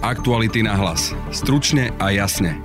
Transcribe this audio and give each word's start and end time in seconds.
Aktuality 0.00 0.64
na 0.64 0.80
hlas. 0.80 1.12
Stručne 1.28 1.92
a 2.00 2.08
jasne. 2.08 2.56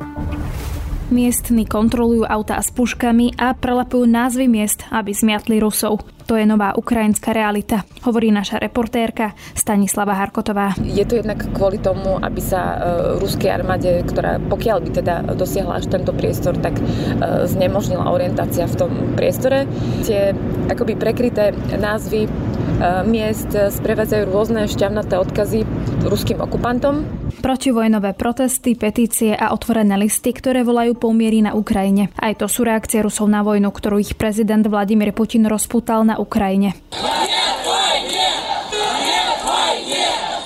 Miestni 1.12 1.68
kontrolujú 1.68 2.24
autá 2.24 2.64
s 2.64 2.72
puškami 2.72 3.36
a 3.36 3.52
prelapujú 3.52 4.08
názvy 4.08 4.48
miest, 4.48 4.88
aby 4.88 5.12
zmiatli 5.12 5.60
Rusov. 5.60 6.08
To 6.26 6.40
je 6.40 6.48
nová 6.48 6.74
ukrajinská 6.74 7.36
realita, 7.36 7.86
hovorí 8.02 8.34
naša 8.34 8.58
reportérka 8.58 9.38
Stanislava 9.54 10.18
Harkotová. 10.18 10.74
Je 10.82 11.06
to 11.06 11.22
jednak 11.22 11.46
kvôli 11.54 11.78
tomu, 11.78 12.18
aby 12.18 12.42
sa 12.42 12.62
uh, 12.62 12.80
ruskej 13.22 13.52
armáde, 13.52 14.02
ktorá 14.10 14.42
pokiaľ 14.42 14.78
by 14.82 14.90
teda 14.96 15.16
dosiahla 15.38 15.84
až 15.84 15.92
tento 15.92 16.16
priestor, 16.18 16.58
tak 16.58 16.80
uh, 16.80 17.46
znemožnila 17.46 18.10
orientácia 18.10 18.66
v 18.66 18.76
tom 18.80 18.92
priestore. 19.14 19.70
Tie 20.02 20.34
akoby 20.72 20.98
prekryté 20.98 21.54
názvy 21.78 22.26
uh, 22.26 23.06
miest 23.06 23.54
sprevádzajú 23.54 24.24
rôzne 24.26 24.66
šťavnaté 24.66 25.22
odkazy 25.22 25.62
ruským 26.10 26.42
okupantom. 26.42 27.06
Protivojnové 27.46 28.18
protesty, 28.18 28.74
petície 28.74 29.38
a 29.38 29.54
otvorené 29.54 29.94
listy, 30.02 30.34
ktoré 30.34 30.66
volajú 30.66 30.98
po 30.98 31.14
miery 31.14 31.46
na 31.46 31.54
Ukrajine. 31.54 32.10
Aj 32.18 32.34
to 32.34 32.50
sú 32.50 32.66
reakcie 32.66 33.06
Rusov 33.06 33.30
na 33.30 33.46
vojnu, 33.46 33.70
ktorú 33.70 34.02
ich 34.02 34.18
prezident 34.18 34.66
Vladimír 34.66 35.14
Putin 35.14 35.46
rozputal 35.46 36.02
na 36.10 36.18
Ukrajine. 36.18 36.74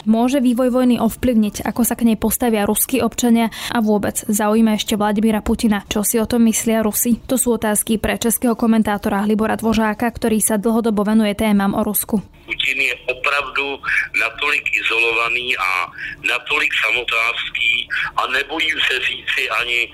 Môže 0.08 0.40
vývoj 0.40 0.72
vojny 0.72 0.96
ovplyvniť, 1.02 1.68
ako 1.68 1.82
sa 1.84 2.00
k 2.00 2.08
nej 2.08 2.18
postavia 2.20 2.64
ruskí 2.64 3.04
občania 3.04 3.52
a 3.74 3.84
vôbec 3.84 4.24
zaujíma 4.24 4.80
ešte 4.80 4.96
Vladimíra 4.96 5.44
Putina. 5.44 5.84
Čo 5.92 6.08
si 6.08 6.16
o 6.22 6.30
tom 6.30 6.48
myslia 6.48 6.80
Rusi? 6.80 7.20
To 7.28 7.36
sú 7.36 7.60
otázky 7.60 8.00
pre 8.00 8.16
českého 8.16 8.56
komentátora 8.56 9.28
Libora 9.28 9.60
Dvožáka, 9.60 10.08
ktorý 10.08 10.40
sa 10.40 10.56
dlhodobo 10.56 11.04
venuje 11.04 11.36
témam 11.36 11.76
o 11.76 11.84
Rusku. 11.84 12.24
Putin 12.50 12.82
je 12.82 12.96
opravdu 13.06 13.78
natolik 14.18 14.66
izolovaný 14.74 15.54
a 15.58 15.86
natolik 16.26 16.74
samotávský 16.74 17.88
a 18.18 18.22
nebojím 18.28 18.78
se 18.90 19.00
říci 19.00 19.50
ani 19.50 19.86
e, 19.86 19.90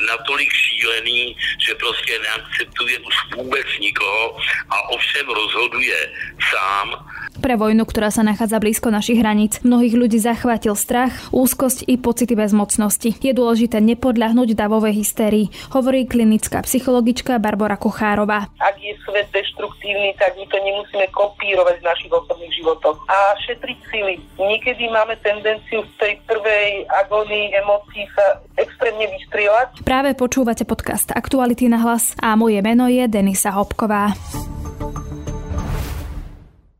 natolik 0.00 0.50
šílený, 0.50 1.36
že 1.66 1.74
prostě 1.74 2.18
neakceptuje 2.18 2.98
už 2.98 3.14
vůbec 3.36 3.66
nikoho 3.80 4.36
a 4.70 4.88
ovšem 4.88 5.26
rozhoduje 5.28 6.10
sám 6.50 7.06
pre 7.38 7.54
vojnu, 7.54 7.86
ktorá 7.86 8.08
sa 8.10 8.24
nachádza 8.24 8.58
blízko 8.58 8.88
našich 8.90 9.20
hraníc, 9.20 9.60
mnohých 9.62 9.94
ľudí 9.94 10.18
zachvátil 10.18 10.74
strach, 10.74 11.12
úzkosť 11.30 11.86
i 11.86 12.00
pocity 12.00 12.34
bezmocnosti. 12.34 13.14
Je 13.20 13.32
dôležité 13.36 13.78
nepodľahnúť 13.84 14.56
davovej 14.56 15.00
hystérii, 15.00 15.52
hovorí 15.70 16.08
klinická 16.08 16.64
psychologička 16.64 17.38
Barbara 17.38 17.76
Kochárová. 17.76 18.48
Ak 18.58 18.76
je 18.80 18.96
svet 19.06 19.28
deštruktívny, 19.30 20.16
tak 20.18 20.34
my 20.34 20.44
to 20.48 20.58
nemusíme 20.58 21.06
kopírovať 21.14 21.80
v 21.80 21.86
našich 21.86 22.12
osobných 22.12 22.52
životoch 22.56 22.98
a 23.06 23.36
šetriť 23.46 23.78
sily. 23.92 24.14
Niekedy 24.40 24.88
máme 24.90 25.14
tendenciu 25.22 25.84
v 25.84 25.92
tej 26.00 26.12
prvej 26.26 26.88
agónii 27.06 27.54
emócií 27.54 28.04
sa 28.16 28.42
extrémne 28.58 29.06
vystrielať. 29.12 29.84
Práve 29.84 30.16
počúvate 30.16 30.64
podcast 30.66 31.12
Aktuality 31.14 31.70
na 31.70 31.80
hlas 31.84 32.18
a 32.18 32.34
moje 32.34 32.58
meno 32.64 32.88
je 32.90 33.04
Denisa 33.06 33.54
Hopková. 33.54 34.16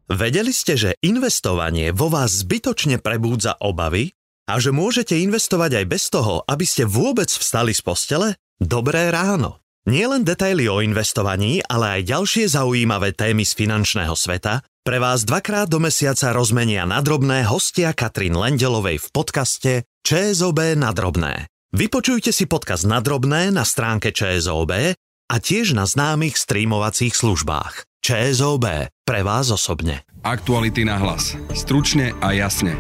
Vedeli 0.06 0.54
ste, 0.54 0.78
že 0.78 0.94
investovanie 1.02 1.90
vo 1.90 2.06
vás 2.06 2.46
zbytočne 2.46 3.02
prebúdza 3.02 3.58
obavy 3.58 4.14
a 4.46 4.62
že 4.62 4.70
môžete 4.70 5.18
investovať 5.18 5.82
aj 5.82 5.86
bez 5.90 6.06
toho, 6.14 6.46
aby 6.46 6.62
ste 6.62 6.86
vôbec 6.86 7.26
vstali 7.26 7.74
z 7.74 7.82
postele? 7.82 8.28
Dobré 8.62 9.10
ráno! 9.10 9.58
Nielen 9.90 10.22
detaily 10.22 10.70
o 10.70 10.78
investovaní, 10.78 11.58
ale 11.66 11.98
aj 11.98 12.10
ďalšie 12.10 12.46
zaujímavé 12.46 13.18
témy 13.18 13.42
z 13.42 13.58
finančného 13.58 14.14
sveta 14.14 14.62
pre 14.86 15.02
vás 15.02 15.26
dvakrát 15.26 15.66
do 15.66 15.82
mesiaca 15.82 16.30
rozmenia 16.30 16.86
nadrobné 16.86 17.42
hostia 17.42 17.90
Katrin 17.90 18.38
Lendelovej 18.38 19.02
v 19.02 19.08
podcaste 19.10 19.72
ČSOB 20.06 20.78
nadrobné. 20.78 21.50
Vypočujte 21.74 22.30
si 22.30 22.46
podcast 22.46 22.86
nadrobné 22.86 23.50
na 23.50 23.66
stránke 23.66 24.14
ČSOB 24.14 24.70
a 25.26 25.34
tiež 25.42 25.74
na 25.74 25.82
známych 25.82 26.38
streamovacích 26.38 27.14
službách. 27.18 27.95
ČSOB. 28.06 28.62
Pre 29.02 29.20
vás 29.26 29.50
osobne. 29.50 30.06
Aktuality 30.22 30.86
na 30.86 30.94
hlas. 30.94 31.34
Stručne 31.50 32.14
a 32.22 32.38
jasne. 32.38 32.78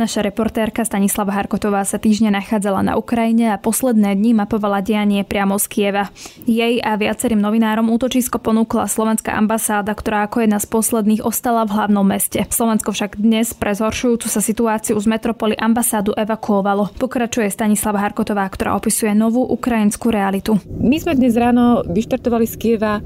Naša 0.00 0.24
reportérka 0.24 0.80
Stanislava 0.80 1.36
Harkotová 1.36 1.84
sa 1.84 2.00
týždňa 2.00 2.40
nachádzala 2.40 2.80
na 2.80 2.96
Ukrajine 2.96 3.52
a 3.52 3.60
posledné 3.60 4.16
dni 4.16 4.32
mapovala 4.32 4.80
dianie 4.80 5.20
priamo 5.28 5.60
z 5.60 5.68
Kieva. 5.68 6.08
Jej 6.48 6.80
a 6.80 6.96
viacerým 6.96 7.36
novinárom 7.36 7.92
útočisko 7.92 8.40
ponúkla 8.40 8.88
slovenská 8.88 9.36
ambasáda, 9.36 9.92
ktorá 9.92 10.24
ako 10.24 10.48
jedna 10.48 10.56
z 10.56 10.66
posledných 10.72 11.20
ostala 11.20 11.68
v 11.68 11.76
hlavnom 11.76 12.00
meste. 12.00 12.48
Slovensko 12.48 12.96
však 12.96 13.20
dnes 13.20 13.52
pre 13.52 13.76
zhoršujúcu 13.76 14.24
sa 14.24 14.40
situáciu 14.40 14.96
z 14.96 15.04
metropoly 15.04 15.52
ambasádu 15.52 16.16
evakuovalo. 16.16 16.96
Pokračuje 16.96 17.52
Stanislava 17.52 18.00
Harkotová, 18.00 18.48
ktorá 18.48 18.80
opisuje 18.80 19.12
novú 19.12 19.44
ukrajinskú 19.44 20.08
realitu. 20.08 20.56
My 20.80 20.96
sme 20.96 21.12
dnes 21.12 21.36
ráno 21.36 21.84
vyštartovali 21.84 22.48
z 22.48 22.56
Kieva 22.56 22.98
e, 22.98 23.02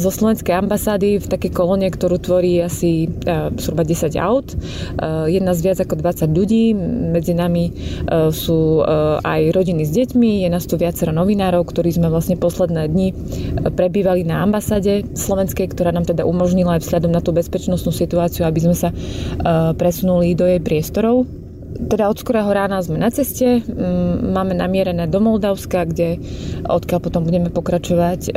zo 0.00 0.08
slovenskej 0.08 0.56
ambasády 0.56 1.20
v 1.20 1.26
takej 1.28 1.52
kolóne, 1.52 1.92
ktorú 1.92 2.16
tvorí 2.16 2.64
asi 2.64 3.12
e, 3.12 3.52
zhruba 3.60 3.84
10 3.84 4.16
aut. 4.16 4.56
E, 4.56 5.36
jedna 5.36 5.52
z 5.52 5.60
viac 5.60 5.81
ako 5.82 5.92
ako 5.92 6.00
20 6.00 6.32
ľudí. 6.32 6.72
Medzi 7.12 7.36
nami 7.36 7.68
e, 7.68 7.72
sú 8.32 8.80
e, 8.80 8.82
aj 9.20 9.52
rodiny 9.52 9.84
s 9.84 9.92
deťmi, 9.92 10.40
je 10.40 10.48
nás 10.48 10.64
tu 10.64 10.80
viacero 10.80 11.12
novinárov, 11.12 11.68
ktorí 11.68 11.92
sme 11.92 12.08
vlastne 12.08 12.40
posledné 12.40 12.88
dni 12.88 13.08
e, 13.12 13.14
prebývali 13.68 14.24
na 14.24 14.40
ambasáde 14.40 15.04
slovenskej, 15.12 15.68
ktorá 15.68 15.92
nám 15.92 16.08
teda 16.08 16.24
umožnila 16.24 16.80
aj 16.80 16.88
vzhľadom 16.88 17.12
na 17.12 17.20
tú 17.20 17.36
bezpečnostnú 17.36 17.92
situáciu, 17.92 18.48
aby 18.48 18.60
sme 18.64 18.76
sa 18.76 18.88
presunuli 19.76 20.32
do 20.32 20.48
jej 20.48 20.62
priestorov 20.62 21.28
teda 21.72 22.06
od 22.12 22.20
skorého 22.20 22.46
rána 22.52 22.78
sme 22.84 23.00
na 23.00 23.08
ceste, 23.08 23.64
máme 24.22 24.54
namierené 24.54 25.08
do 25.08 25.18
Moldavska, 25.18 25.88
kde 25.88 26.20
odkiaľ 26.68 27.00
potom 27.00 27.24
budeme 27.24 27.48
pokračovať 27.48 28.28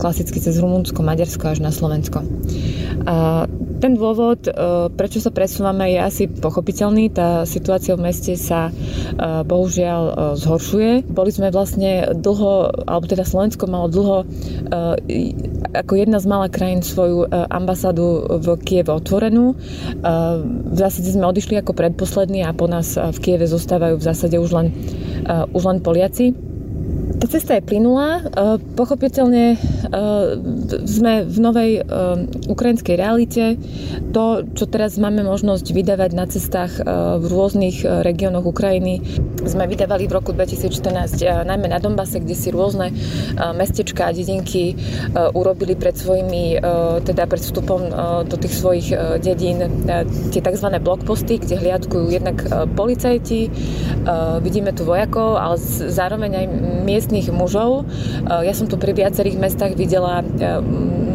klasicky 0.00 0.40
cez 0.40 0.56
Rumunsko, 0.56 1.04
Maďarsko 1.04 1.52
až 1.52 1.62
na 1.62 1.70
Slovensko. 1.70 2.24
Ten 3.82 3.98
dôvod, 3.98 4.46
e, 4.46 4.54
prečo 4.94 5.18
sa 5.18 5.34
presúvame, 5.34 5.90
je 5.90 5.98
asi 5.98 6.24
pochopiteľný. 6.30 7.10
Tá 7.10 7.42
situácia 7.42 7.98
v 7.98 8.06
meste 8.06 8.38
sa 8.38 8.70
e, 8.70 8.72
bohužiaľ 9.42 10.02
e, 10.06 10.12
zhoršuje. 10.38 11.10
Boli 11.10 11.34
sme 11.34 11.50
vlastne 11.50 12.14
dlho, 12.14 12.70
alebo 12.86 13.10
teda 13.10 13.26
Slovensko 13.26 13.66
malo 13.66 13.90
dlho 13.90 14.22
ako 15.72 15.92
jedna 15.98 16.22
z 16.22 16.26
malých 16.28 16.52
krajín 16.54 16.80
svoju 16.84 17.26
ambasádu 17.32 18.38
v 18.38 18.46
Kieve 18.60 18.92
otvorenú. 18.92 19.56
V 20.68 20.76
zásade 20.76 21.08
sme 21.08 21.26
odišli 21.26 21.58
ako 21.58 21.72
predposlední 21.72 22.44
a 22.44 22.52
po 22.52 22.68
nás 22.68 22.94
v 22.94 23.18
Kieve 23.18 23.48
zostávajú 23.48 23.98
v 23.98 24.04
zásade 24.04 24.36
už 24.36 24.50
len, 24.52 24.66
už 25.50 25.62
len 25.64 25.78
Poliaci. 25.80 26.51
Cesta 27.32 27.56
je 27.56 27.64
plynulá. 27.64 28.20
E, 28.20 28.22
pochopiteľne 28.76 29.56
e, 29.56 29.58
sme 30.84 31.24
v 31.24 31.38
novej 31.40 31.70
e, 31.80 31.82
ukrajinskej 32.44 33.00
realite. 33.00 33.56
To, 34.12 34.44
čo 34.52 34.68
teraz 34.68 35.00
máme 35.00 35.24
možnosť 35.24 35.64
vydávať 35.72 36.10
na 36.12 36.28
cestách 36.28 36.84
v 37.16 37.24
rôznych 37.24 37.80
regiónoch 38.04 38.44
Ukrajiny, 38.44 39.00
sme 39.48 39.64
vydávali 39.64 40.04
v 40.04 40.12
roku 40.12 40.36
2014 40.36 41.48
najmä 41.48 41.72
na 41.72 41.80
Donbase, 41.80 42.20
kde 42.20 42.36
si 42.36 42.52
rôzne 42.52 42.92
mestečka 43.56 44.12
a 44.12 44.12
dedinky 44.12 44.76
urobili 45.32 45.72
pred 45.72 45.96
svojimi, 45.96 46.60
teda 47.08 47.24
pred 47.24 47.40
vstupom 47.40 47.80
do 48.28 48.36
tých 48.36 48.52
svojich 48.52 48.88
dedín 49.24 49.64
tie 50.28 50.44
tzv. 50.44 50.68
blokposty, 50.76 51.40
kde 51.40 51.56
hliadkujú 51.56 52.12
jednak 52.12 52.44
policajti, 52.76 53.48
vidíme 54.44 54.76
tu 54.76 54.84
vojakov, 54.84 55.40
ale 55.40 55.56
zároveň 55.88 56.30
aj 56.36 56.46
miest 56.84 57.08
miestných 57.22 57.30
mužov. 57.30 57.86
Eh, 57.86 58.42
ja 58.42 58.54
som 58.54 58.66
tu 58.66 58.74
pri 58.74 58.90
viacerých 58.98 59.38
mestách 59.38 59.78
videla 59.78 60.26
eh, 60.26 60.58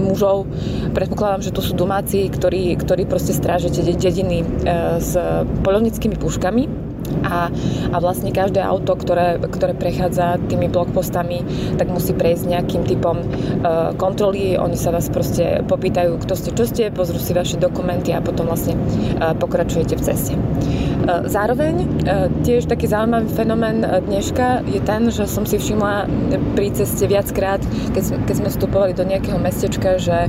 mužov, 0.07 0.47
predpokladám, 0.95 1.43
že 1.43 1.51
to 1.51 1.59
sú 1.59 1.75
domáci, 1.75 2.31
ktorí, 2.31 2.79
ktorí 2.79 3.03
proste 3.03 3.35
strážia 3.35 3.67
dediny 3.67 4.47
eh, 4.63 5.03
s 5.03 5.19
polovnickými 5.67 6.15
puškami 6.15 6.87
a, 7.23 7.47
a 7.91 7.97
vlastne 8.03 8.35
každé 8.35 8.59
auto, 8.59 8.95
ktoré, 8.95 9.39
ktoré 9.39 9.71
prechádza 9.71 10.39
tými 10.51 10.67
blokpostami, 10.67 11.43
tak 11.79 11.87
musí 11.87 12.11
prejsť 12.11 12.43
nejakým 12.51 12.83
typom 12.83 13.23
uh, 13.23 13.95
kontroly. 13.95 14.59
Oni 14.59 14.75
sa 14.75 14.91
vás 14.91 15.07
proste 15.07 15.63
popýtajú, 15.63 16.19
kto 16.19 16.33
ste, 16.35 16.51
čo 16.51 16.65
ste, 16.67 16.83
pozrú 16.91 17.15
si 17.15 17.31
vaše 17.31 17.55
dokumenty 17.55 18.11
a 18.11 18.19
potom 18.19 18.51
vlastne 18.51 18.75
uh, 18.75 19.31
pokračujete 19.39 19.95
v 19.95 20.03
ceste. 20.03 20.33
Uh, 20.97 21.29
zároveň 21.29 21.85
uh, 21.85 22.25
tiež 22.41 22.65
taký 22.65 22.89
zaujímavý 22.89 23.29
fenomén 23.29 23.85
dneška 23.85 24.65
je 24.65 24.81
ten, 24.81 25.13
že 25.13 25.29
som 25.29 25.45
si 25.45 25.61
všimla 25.61 26.09
pri 26.57 26.73
ceste 26.73 27.05
viackrát, 27.05 27.61
keď 27.93 28.25
keď 28.25 28.35
sme 28.35 28.49
vstupovali 28.49 28.97
do 28.97 29.05
nejakého 29.05 29.37
mestečka, 29.37 30.01
že, 30.01 30.25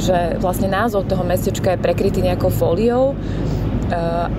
že 0.00 0.40
vlastne 0.40 0.72
názov 0.72 1.06
toho 1.06 1.20
mestečka 1.22 1.76
je 1.76 1.82
prekrytý 1.82 2.24
nejakou 2.24 2.48
fóliou 2.48 3.12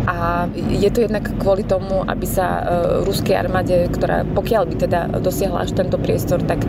a 0.07 0.47
je 0.55 0.87
to 0.87 1.03
jednak 1.03 1.27
kvôli 1.43 1.67
tomu, 1.67 2.07
aby 2.07 2.23
sa 2.23 2.63
ruskej 3.03 3.35
armáde, 3.35 3.91
ktorá 3.91 4.23
pokiaľ 4.23 4.63
by 4.63 4.75
teda 4.79 4.99
dosiahla 5.19 5.67
až 5.67 5.75
tento 5.75 5.99
priestor, 5.99 6.39
tak 6.47 6.63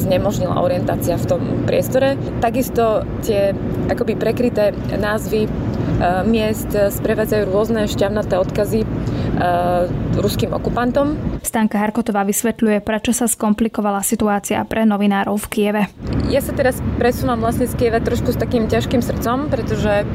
znemožnila 0.00 0.56
orientácia 0.56 1.20
v 1.20 1.28
tom 1.28 1.40
priestore. 1.68 2.16
Takisto 2.40 3.04
tie 3.20 3.52
akoby 3.92 4.16
prekryté 4.16 4.72
názvy 4.96 5.44
miest 6.28 6.70
sprevádzajú 6.72 7.44
rôzne 7.48 7.88
šťavnaté 7.88 8.36
odkazy 8.36 8.84
ruským 10.16 10.56
okupantom. 10.56 11.16
Stanka 11.44 11.76
Harkotová 11.76 12.24
vysvetľuje, 12.24 12.80
prečo 12.80 13.12
sa 13.12 13.28
skomplikovala 13.28 14.00
situácia 14.00 14.60
pre 14.64 14.88
novinárov 14.88 15.36
v 15.36 15.46
Kieve. 15.52 15.82
Ja 16.32 16.40
sa 16.40 16.56
teraz 16.56 16.80
presúvam 16.96 17.44
vlastne 17.44 17.68
z 17.68 17.76
Kieva 17.76 18.00
trošku 18.00 18.32
s 18.32 18.40
takým 18.40 18.64
ťažkým 18.66 19.04
srdcom, 19.04 19.52
pretože 19.52 20.08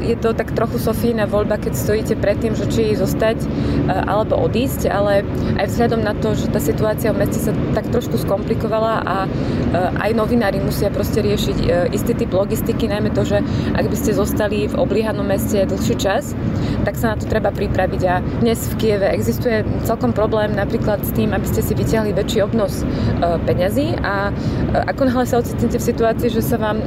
je 0.00 0.16
to 0.18 0.30
tak 0.32 0.54
trochu 0.54 0.78
Sofína 0.78 1.26
voľba, 1.26 1.58
keď 1.58 1.74
stojíte 1.74 2.14
pred 2.16 2.38
tým, 2.38 2.54
že 2.54 2.70
či 2.70 2.94
zostať 2.94 3.42
alebo 3.90 4.38
odísť, 4.38 4.86
ale 4.86 5.26
aj 5.58 5.66
vzhľadom 5.74 6.00
na 6.00 6.14
to, 6.14 6.38
že 6.38 6.46
tá 6.48 6.62
situácia 6.62 7.10
v 7.10 7.26
meste 7.26 7.42
sa 7.42 7.52
tak 7.74 7.90
trošku 7.90 8.22
skomplikovala 8.22 9.02
a 9.02 9.16
aj 9.98 10.10
novinári 10.14 10.62
musia 10.62 10.88
proste 10.94 11.20
riešiť 11.20 11.90
istý 11.90 12.14
typ 12.14 12.30
logistiky, 12.30 12.86
najmä 12.86 13.10
to, 13.10 13.26
že 13.26 13.42
ak 13.74 13.86
by 13.90 13.96
ste 13.98 14.14
zostali 14.14 14.70
v 14.70 14.78
oblíhanom 14.78 15.26
meste 15.26 15.66
dlhší 15.66 15.98
čas, 15.98 16.38
tak 16.86 16.94
sa 16.94 17.12
na 17.12 17.16
to 17.18 17.26
treba 17.26 17.50
pripraviť. 17.50 18.02
A 18.06 18.22
dnes 18.40 18.62
v 18.70 18.74
Kieve 18.78 19.10
existuje 19.10 19.66
celkom 19.84 20.14
problém 20.14 20.54
napríklad 20.54 21.02
s 21.02 21.10
tým, 21.12 21.34
aby 21.34 21.44
ste 21.44 21.60
si 21.66 21.74
vyťahli 21.74 22.14
väčší 22.14 22.46
obnos 22.46 22.86
peňazí 23.44 23.98
a 24.00 24.30
ako 24.86 25.02
náhle 25.10 25.26
sa 25.26 25.42
ocitnete 25.42 25.82
v 25.82 25.84
situácii, 25.84 26.28
že 26.30 26.42
sa 26.44 26.56
vám 26.56 26.78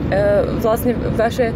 vlastne 0.63 0.95
vaše, 1.13 1.51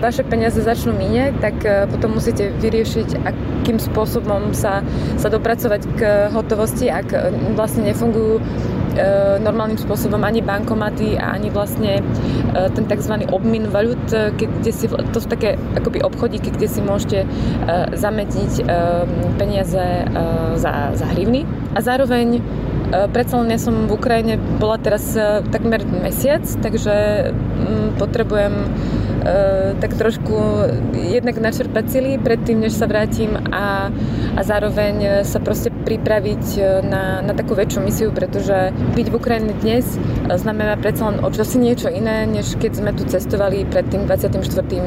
vaše 0.00 0.22
peniaze 0.26 0.58
začnú 0.60 0.94
míňať, 0.94 1.32
tak 1.38 1.56
potom 1.92 2.18
musíte 2.18 2.50
vyriešiť, 2.58 3.22
akým 3.22 3.78
spôsobom 3.78 4.52
sa, 4.54 4.82
sa 5.16 5.28
dopracovať 5.30 5.82
k 5.94 6.00
hotovosti, 6.34 6.90
ak 6.90 7.14
vlastne 7.54 7.86
nefungujú 7.88 8.42
E, 8.98 9.38
normálnym 9.38 9.78
spôsobom 9.78 10.18
ani 10.26 10.42
bankomaty 10.42 11.14
a 11.14 11.38
ani 11.38 11.54
vlastne 11.54 12.02
e, 12.02 12.02
ten 12.74 12.84
tzv. 12.90 13.30
obmin 13.30 13.70
valut, 13.70 14.00
e, 14.10 14.34
kde 14.34 14.72
si, 14.74 14.90
to 14.90 15.18
sú 15.22 15.28
také 15.30 15.54
akoby 15.78 16.02
obchodíky, 16.02 16.50
kde 16.50 16.66
si 16.66 16.80
môžete 16.82 17.22
zametiť 17.94 18.64
peniaze 19.38 19.84
za, 20.56 20.74
za 20.94 21.06
hrivny. 21.14 21.46
A 21.76 21.78
zároveň 21.80 22.42
Predsa 22.88 23.44
len 23.44 23.52
ja 23.52 23.60
som 23.60 23.84
v 23.84 24.00
Ukrajine 24.00 24.40
bola 24.40 24.80
teraz 24.80 25.12
takmer 25.52 25.84
mesiac, 25.84 26.40
takže 26.40 27.28
mm, 27.36 28.00
potrebujem 28.00 28.64
tak 29.80 29.94
trošku 29.98 30.36
jednak 30.94 31.36
načerpať 31.38 31.84
sily 31.90 32.10
predtým, 32.22 32.62
než 32.62 32.76
sa 32.76 32.86
vrátim 32.86 33.34
a, 33.50 33.90
a 34.36 34.40
zároveň 34.42 35.24
sa 35.24 35.42
proste 35.42 35.70
pripraviť 35.88 36.44
e, 36.56 36.60
na, 36.84 37.24
na 37.24 37.32
takú 37.32 37.56
väčšiu 37.56 37.80
misiu, 37.80 38.08
pretože 38.12 38.76
byť 38.92 39.06
v 39.08 39.14
Ukrajine 39.16 39.52
dnes 39.56 39.96
e, 39.96 40.36
znamená 40.36 40.76
predsa 40.76 41.08
len 41.08 41.24
o 41.24 41.28
čosi 41.32 41.56
niečo 41.56 41.88
iné, 41.88 42.28
než 42.28 42.60
keď 42.60 42.72
sme 42.76 42.90
tu 42.92 43.08
cestovali 43.08 43.64
pred 43.64 43.88
tým 43.88 44.04
24. 44.04 44.36
E, 44.36 44.82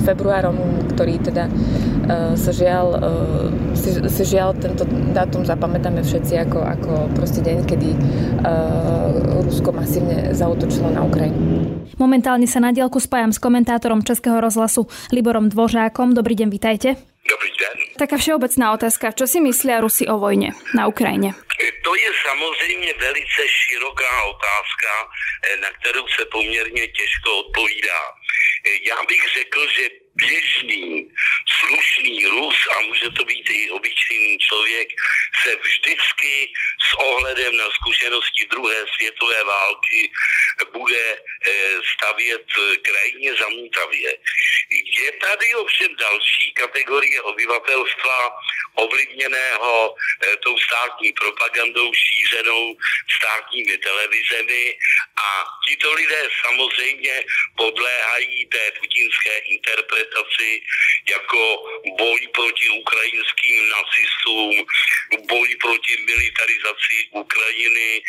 februárom, 0.00 0.56
ktorý 0.96 1.20
teda 1.20 1.46
sa 2.36 2.52
žiaľ, 2.52 3.00
si, 3.72 3.96
si 3.96 4.22
žiaľ 4.28 4.52
tento 4.60 4.84
dátum 5.16 5.40
zapamätáme 5.48 6.04
všetci 6.04 6.36
ako, 6.36 6.60
ako 6.60 6.92
proste 7.16 7.40
deň, 7.40 7.64
kedy 7.64 7.96
Rusko 9.48 9.72
masívne 9.72 10.36
zautočilo 10.36 10.92
na 10.92 11.00
Ukrajinu. 11.00 11.64
Momentálne 11.96 12.44
sa 12.44 12.60
na 12.60 12.76
dielku 12.76 13.00
spájam 13.00 13.32
s 13.32 13.40
komentátorom 13.44 14.00
Českého 14.00 14.40
rozhlasu 14.40 14.88
Liborom 15.12 15.52
Dvožákom. 15.52 16.16
Dobrý 16.16 16.32
deň, 16.32 16.48
vitajte. 16.48 16.88
Dobrý 17.28 17.50
deň. 17.52 18.00
Taká 18.00 18.16
všeobecná 18.16 18.72
otázka. 18.72 19.12
Čo 19.12 19.28
si 19.28 19.44
myslia 19.44 19.84
Rusi 19.84 20.08
o 20.08 20.16
vojne 20.16 20.56
na 20.72 20.88
Ukrajine? 20.88 21.36
To 21.84 21.92
je 21.94 22.10
samozřejmě 22.28 22.92
velice 22.98 23.42
široká 23.48 24.24
otázka, 24.24 24.92
eh, 25.04 25.56
na 25.56 25.70
kterou 25.76 26.08
se 26.08 26.24
poměrně 26.32 26.88
těžko 26.88 27.28
odpovídá. 27.44 28.00
Eh, 28.64 28.78
já 28.88 28.96
bych 29.08 29.22
řekl, 29.38 29.60
že 29.76 29.84
běžný, 30.14 31.10
slušný 31.60 32.24
Rus, 32.26 32.58
a 32.76 32.80
může 32.80 33.10
to 33.10 33.24
být 33.24 33.46
i 33.50 33.70
obyčejný 33.70 34.38
člověk, 34.38 34.88
se 35.42 35.56
vždycky 35.56 36.32
s 36.88 36.94
ohledem 36.94 37.56
na 37.56 37.64
zkušenosti 37.70 38.46
druhé 38.50 38.78
světové 38.96 39.44
války 39.44 40.10
bude 40.72 41.18
eh, 41.46 41.76
stavět 41.94 42.46
krajně 42.82 43.34
zamítavě. 43.34 44.16
Je 45.00 45.12
tady 45.12 45.54
ovšem 45.54 45.96
další 45.96 46.52
kategorie 46.52 47.22
obyvatelstva 47.22 48.36
ovlivněného 48.74 49.94
eh, 49.96 50.36
tou 50.36 50.58
státní 50.58 51.12
propagandou 51.12 51.92
šířenou 51.94 52.76
státními 53.16 53.78
televizemi 53.78 54.78
a 55.16 55.44
tito 55.68 55.92
lidé 55.92 56.28
samozřejmě 56.44 57.24
podléhají 57.56 58.46
té 58.46 58.72
putinské 58.80 59.38
interpretaci 59.38 60.62
jako 61.08 61.64
boj 61.98 62.28
proti 62.34 62.68
ukrajinským 62.68 63.68
nacistům, 63.68 64.66
boj 65.28 65.56
proti 65.56 65.96
militarizaci 65.96 66.96
Ukrajiny, 67.10 68.02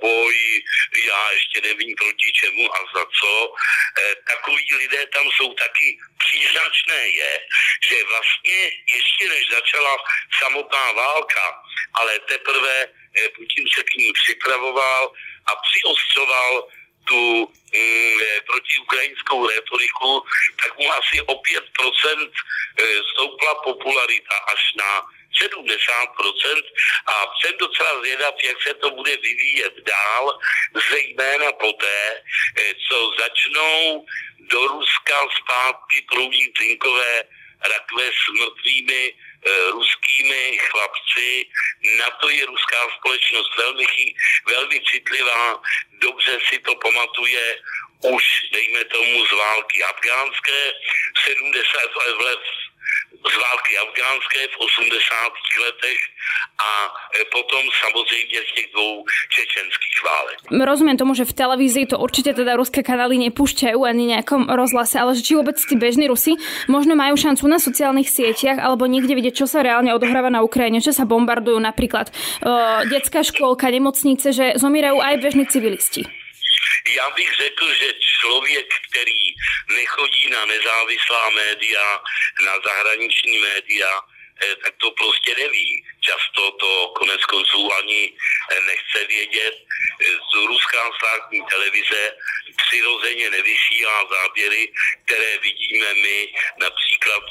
boj, 0.00 0.62
já 1.06 1.32
ještě 1.32 1.59
nevím 1.60 1.94
proti 1.96 2.32
čemu 2.32 2.74
a 2.74 2.78
za 2.94 3.04
co. 3.20 3.54
Eh, 3.98 4.14
takoví 4.30 4.66
lidé 4.76 5.06
tam 5.06 5.24
jsou 5.30 5.54
taky 5.54 5.98
příznačné 6.18 7.08
je, 7.08 7.40
že 7.88 8.04
vlastně 8.04 8.58
ještě 8.94 9.28
než 9.28 9.50
začala 9.50 9.96
samotná 10.42 10.92
válka, 10.92 11.62
ale 11.94 12.18
teprve 12.18 12.76
eh, 12.84 13.28
Putin 13.28 13.64
se 13.74 13.82
k 13.82 13.94
ní 13.94 14.12
připravoval 14.12 15.12
a 15.46 15.52
přiostřoval 15.56 16.68
tu 17.04 17.52
mm, 17.74 18.20
protiukrajinskou 18.46 19.48
retoriku, 19.48 20.26
tak 20.62 20.78
mu 20.78 20.92
asi 20.92 21.20
o 21.20 21.34
5% 21.34 22.30
stoupla 23.12 23.54
popularita 23.54 24.36
až 24.36 24.74
na 24.76 25.00
70% 25.00 25.19
a 27.06 27.12
jsem 27.40 27.56
docela 27.58 27.98
zvědav, 27.98 28.34
jak 28.44 28.62
se 28.62 28.74
to 28.74 28.90
bude 28.90 29.16
vyvíjet 29.16 29.74
dál, 29.86 30.38
zejména 30.90 31.52
poté, 31.52 32.22
eh, 32.58 32.74
co 32.88 33.10
začnou 33.18 34.06
do 34.38 34.66
Ruska 34.66 35.16
zpátky 35.38 36.06
proudit 36.12 36.58
zinkové 36.58 37.24
rakve 37.68 38.04
s 38.04 38.22
mrtvými 38.40 39.14
e, 39.40 39.70
ruskými 39.70 40.58
chlapci. 40.58 41.46
Na 41.98 42.10
to 42.10 42.28
je 42.28 42.46
ruská 42.46 42.80
společnost 42.98 43.56
velmi, 43.56 43.86
velmi 44.46 44.80
citlivá, 44.90 45.60
dobře 46.00 46.38
si 46.48 46.58
to 46.58 46.74
pamatuje 46.74 47.58
už, 48.02 48.24
dejme 48.52 48.84
tomu, 48.84 49.26
z 49.26 49.32
války 49.32 49.82
afgánské 49.84 50.72
v 51.16 51.20
70 51.24 52.24
let 52.24 52.40
z 53.10 53.34
války 53.36 53.72
afgánské 53.84 54.40
v 54.54 54.56
80. 54.58 55.64
letech 55.66 56.00
a 56.60 56.70
e, 57.20 57.24
potom 57.24 57.62
samozřejmě 57.84 58.38
z 58.48 58.50
těch 58.54 58.68
dvou 58.72 59.04
čečenských 59.34 59.96
válek. 60.04 60.38
Rozumiem 60.50 60.96
tomu, 60.96 61.14
že 61.14 61.24
v 61.24 61.32
televízii 61.32 61.86
to 61.86 61.98
určite 61.98 62.34
teda 62.34 62.56
ruské 62.56 62.82
kanály 62.82 63.18
nepúšťajú 63.28 63.82
ani 63.82 64.14
nejakom 64.14 64.48
rozhlase, 64.48 64.96
ale 65.00 65.18
že 65.18 65.26
či 65.26 65.32
vôbec 65.34 65.58
tí 65.58 65.74
bežní 65.76 66.06
Rusi 66.06 66.38
možno 66.68 66.94
majú 66.94 67.16
šancu 67.18 67.44
na 67.48 67.58
sociálnych 67.58 68.08
sieťach 68.08 68.62
alebo 68.62 68.86
niekde 68.86 69.14
vidieť, 69.18 69.44
čo 69.44 69.46
sa 69.50 69.64
reálne 69.64 69.90
odohráva 69.94 70.30
na 70.30 70.44
Ukrajine, 70.44 70.78
čo 70.78 70.94
sa 70.94 71.04
bombardujú 71.04 71.58
napríklad 71.58 72.10
uh, 72.10 72.84
detská 72.88 73.26
škôlka, 73.26 73.70
nemocnice, 73.70 74.32
že 74.32 74.46
zomierajú 74.56 74.98
aj 75.02 75.14
bežní 75.20 75.44
civilisti. 75.46 76.19
Já 76.88 77.10
bych 77.10 77.34
řekl, 77.34 77.74
že 77.74 77.94
člověk, 78.20 78.74
který 78.90 79.34
nechodí 79.68 80.30
na 80.30 80.44
nezávislá 80.44 81.30
média, 81.30 82.02
na 82.44 82.52
zahraniční 82.66 83.38
média, 83.38 84.00
eh, 84.42 84.56
tak 84.56 84.74
to 84.76 84.90
prostě 84.90 85.34
neví. 85.34 85.84
Často 86.00 86.50
to 86.50 86.92
konec 86.96 87.24
konců 87.24 87.72
ani 87.72 88.12
eh, 88.50 88.60
nechce 88.60 89.06
vědět. 89.06 89.54
Eh, 90.00 90.04
z 90.32 90.46
ruská 90.46 90.90
státní 90.98 91.40
televize 91.50 92.16
přirozeně 92.56 93.30
nevysílá 93.30 94.06
záběry, 94.10 94.72
které 95.04 95.38
vidíme 95.38 95.94
my 95.94 96.32
například 96.60 97.22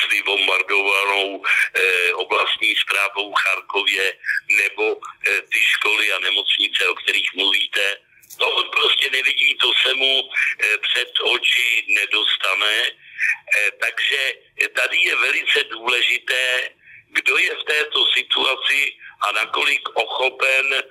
s 0.00 0.08
vybombardovanou 0.08 1.42
eh, 1.44 2.12
oblastní 2.14 2.74
zprávou 2.76 3.34
Charkově 3.34 4.12
nebo 4.56 4.96
eh, 4.96 5.42
ty 5.42 5.58
školy 5.58 6.12
a 6.12 6.18
nemocnice, 6.18 6.88
o 6.88 6.94
kterých 6.94 7.34
mluvíte, 7.34 7.96
to 8.38 8.46
on 8.46 8.70
prostě 8.70 9.10
nevidí, 9.10 9.54
to 9.54 9.72
se 9.82 9.94
mu 9.94 10.30
eh, 10.30 10.78
před 10.78 11.10
oči 11.22 11.84
nedostane. 11.88 12.86
Eh, 12.86 13.70
takže 13.80 14.32
tady 14.74 14.96
je 14.96 15.16
velice 15.16 15.64
důležité, 15.64 16.70
kdo 17.08 17.38
je 17.38 17.54
v 17.54 17.64
této 17.64 18.06
situaci 18.06 18.96
a 19.20 19.32
nakolik 19.32 19.88
ochopen 19.94 20.74
eh, 20.74 20.82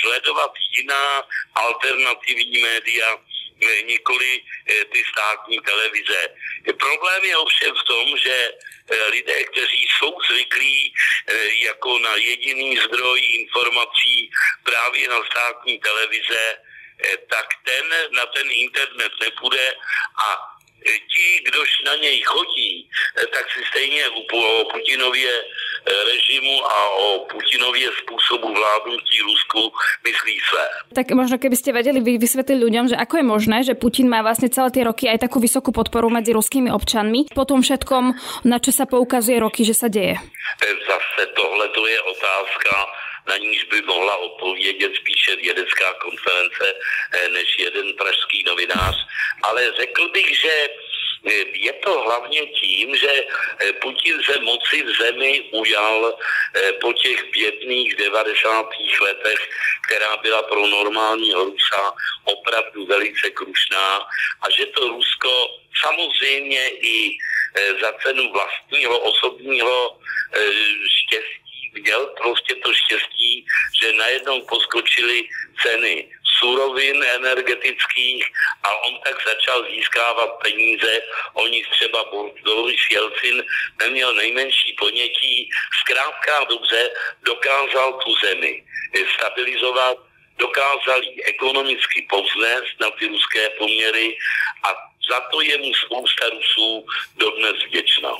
sledovat 0.00 0.52
jiná 0.78 1.22
alternativní 1.54 2.58
média, 2.60 3.18
nikoli 3.86 4.42
ty 4.92 5.04
státní 5.12 5.60
televize. 5.60 6.28
Problém 6.78 7.24
je 7.24 7.36
ovšem 7.36 7.74
v 7.74 7.82
tom, 7.82 8.18
že 8.18 8.52
lidé, 9.10 9.44
kteří 9.44 9.88
jsou 9.88 10.18
zvyklí 10.30 10.94
jako 11.60 11.98
na 11.98 12.16
jediný 12.16 12.76
zdroj 12.76 13.20
informací 13.20 14.30
právě 14.62 15.08
na 15.08 15.24
státní 15.30 15.78
televize, 15.78 16.58
tak 17.30 17.46
ten 17.64 17.94
na 18.10 18.26
ten 18.26 18.50
internet 18.50 19.12
nepůjde 19.20 19.74
a 20.24 20.55
ti, 21.12 21.28
kdož 21.48 21.68
na 21.84 21.94
něj 21.96 22.22
chodí, 22.22 22.88
tak 23.14 23.44
si 23.52 23.60
stejně 23.70 24.08
o 24.08 24.64
Putinově 24.72 25.32
režimu 25.86 26.66
a 26.66 26.90
o 26.90 27.18
Putinově 27.18 27.88
způsobu 28.02 28.54
vládnutí 28.54 29.20
Rusku 29.22 29.72
myslí 30.04 30.40
své. 30.50 30.66
Tak 30.94 31.12
možno 31.12 31.38
keby 31.38 31.56
ste 31.56 31.70
vedeli 31.76 32.00
vysvetliť 32.00 32.58
ľuďom, 32.58 32.84
že 32.90 32.96
ako 32.96 33.14
je 33.20 33.26
možné, 33.26 33.58
že 33.62 33.78
Putin 33.78 34.08
má 34.08 34.22
vlastne 34.24 34.48
celé 34.50 34.70
tie 34.72 34.82
roky 34.82 35.06
aj 35.06 35.28
takú 35.28 35.38
vysokú 35.38 35.70
podporu 35.70 36.10
medzi 36.10 36.32
ruskými 36.32 36.72
občanmi, 36.72 37.30
po 37.30 37.44
tom 37.44 37.62
všetkom, 37.62 38.04
na 38.48 38.58
čo 38.58 38.72
sa 38.74 38.88
poukazuje 38.88 39.38
roky, 39.38 39.62
že 39.62 39.74
sa 39.76 39.86
deje. 39.92 40.18
Zase 40.62 41.22
tohle 41.36 41.68
to 41.74 41.82
je 41.86 41.98
otázka 42.02 42.72
na 43.26 43.36
níž 43.36 43.64
by 43.64 43.82
mohla 43.82 44.16
odpovědět 44.16 44.92
spíše 44.96 45.36
vědecká 45.36 45.94
konference 45.94 46.74
eh, 47.12 47.28
než 47.28 47.58
jeden 47.58 47.92
pražský 47.92 48.44
novinář. 48.46 48.96
Ale 49.42 49.72
řekl 49.76 50.08
bych, 50.08 50.40
že 50.40 50.68
eh, 51.26 51.44
je 51.52 51.72
to 51.72 52.00
hlavně 52.00 52.46
tím, 52.46 52.96
že 52.96 53.12
eh, 53.58 53.72
Putin 53.72 54.22
se 54.22 54.40
moci 54.40 54.82
v 54.82 54.96
zemi 54.96 55.48
ujal 55.52 56.18
po 56.80 56.92
těch 56.92 57.30
bědných 57.30 57.96
90. 57.96 58.66
letech, 59.00 59.50
která 59.86 60.16
byla 60.16 60.42
pro 60.42 60.66
normálního 60.66 61.44
Rusa 61.44 61.92
opravdu 62.24 62.86
velice 62.86 63.30
krušná 63.30 63.96
a 64.42 64.50
že 64.50 64.66
to 64.66 64.88
Rusko 64.88 65.30
samozřejmě 65.84 66.68
i 66.68 67.18
za 67.80 67.92
cenu 68.02 68.32
vlastního 68.32 68.98
osobního 68.98 70.00
štěstí 71.02 71.45
měl 71.80 72.06
prostě 72.06 72.54
to 72.54 72.74
štěstí, 72.74 73.46
že 73.80 73.92
najednou 73.92 74.40
poskočily 74.40 75.28
ceny 75.62 76.08
surovin 76.38 77.04
energetických 77.14 78.24
a 78.62 78.76
on 78.76 79.00
tak 79.04 79.16
začal 79.26 79.64
získávat 79.70 80.30
peníze, 80.42 81.02
o 81.34 81.46
nich 81.46 81.66
třeba 81.70 82.04
Boris 82.44 82.80
Jelcin 82.90 83.44
neměl 83.80 84.14
nejmenší 84.14 84.76
ponětí, 84.78 85.50
zkrátka 85.80 86.44
dobře 86.44 86.90
dokázal 87.22 87.92
tu 87.92 88.14
zemi 88.24 88.64
stabilizovat, 89.14 89.98
dokázal 90.38 91.02
ji 91.02 91.22
ekonomicky 91.22 92.06
povznést 92.10 92.80
na 92.80 92.90
ty 92.90 93.06
ruské 93.06 93.50
poměry 93.50 94.18
a 94.62 94.68
za 95.06 95.18
to 95.30 95.40
je 95.40 95.56
mu 95.58 95.70
spousta 95.74 96.24
Rusů 96.34 96.86
dodnes 97.16 97.56
vďačná. 97.70 98.10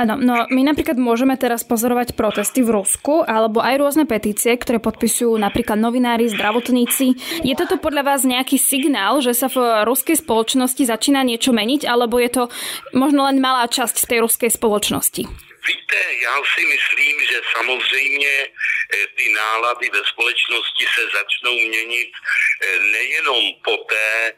Áno, 0.00 0.14
no 0.16 0.34
my 0.48 0.62
napríklad 0.64 0.96
môžeme 0.96 1.36
teraz 1.36 1.62
pozorovať 1.62 2.16
protesty 2.16 2.64
v 2.64 2.80
Rusku 2.80 3.22
alebo 3.24 3.60
aj 3.60 3.74
rôzne 3.76 4.04
petície, 4.08 4.56
ktoré 4.56 4.80
podpisujú 4.80 5.36
napríklad 5.36 5.76
novinári, 5.76 6.32
zdravotníci. 6.32 7.14
Je 7.44 7.54
toto 7.54 7.76
podľa 7.76 8.02
vás 8.14 8.20
nejaký 8.24 8.56
signál, 8.56 9.20
že 9.20 9.36
sa 9.36 9.52
v 9.52 9.84
ruskej 9.84 10.20
spoločnosti 10.20 10.82
začína 10.88 11.20
niečo 11.22 11.52
meniť, 11.52 11.84
alebo 11.84 12.16
je 12.16 12.30
to 12.32 12.42
možno 12.96 13.28
len 13.28 13.38
malá 13.38 13.68
časť 13.68 14.08
tej 14.08 14.24
ruskej 14.24 14.50
spoločnosti? 14.52 15.24
Víte, 15.64 16.00
já 16.22 16.36
si 16.54 16.62
myslím, 16.66 17.16
že 17.26 17.40
samozřejmě 17.56 18.34
eh, 18.44 19.06
ty 19.16 19.32
nálady 19.32 19.90
ve 19.90 20.02
společnosti 20.12 20.84
se 20.94 21.02
začnou 21.18 21.56
měnit 21.68 22.10
eh, 22.12 22.78
nejenom 22.78 23.42
poté, 23.64 24.32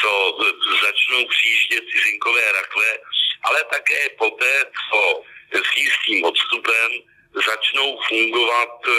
co 0.00 0.38
začnou 0.82 1.26
přijíždět 1.26 1.84
cizinkové 1.92 2.52
rakve, 2.52 2.98
ale 3.42 3.64
také 3.64 4.08
poté, 4.18 4.64
co 4.90 5.22
s 5.52 5.76
jistým 5.76 6.24
odstupem 6.24 6.90
začnou 7.34 8.00
fungovat 8.08 8.80
eh, 8.88 8.92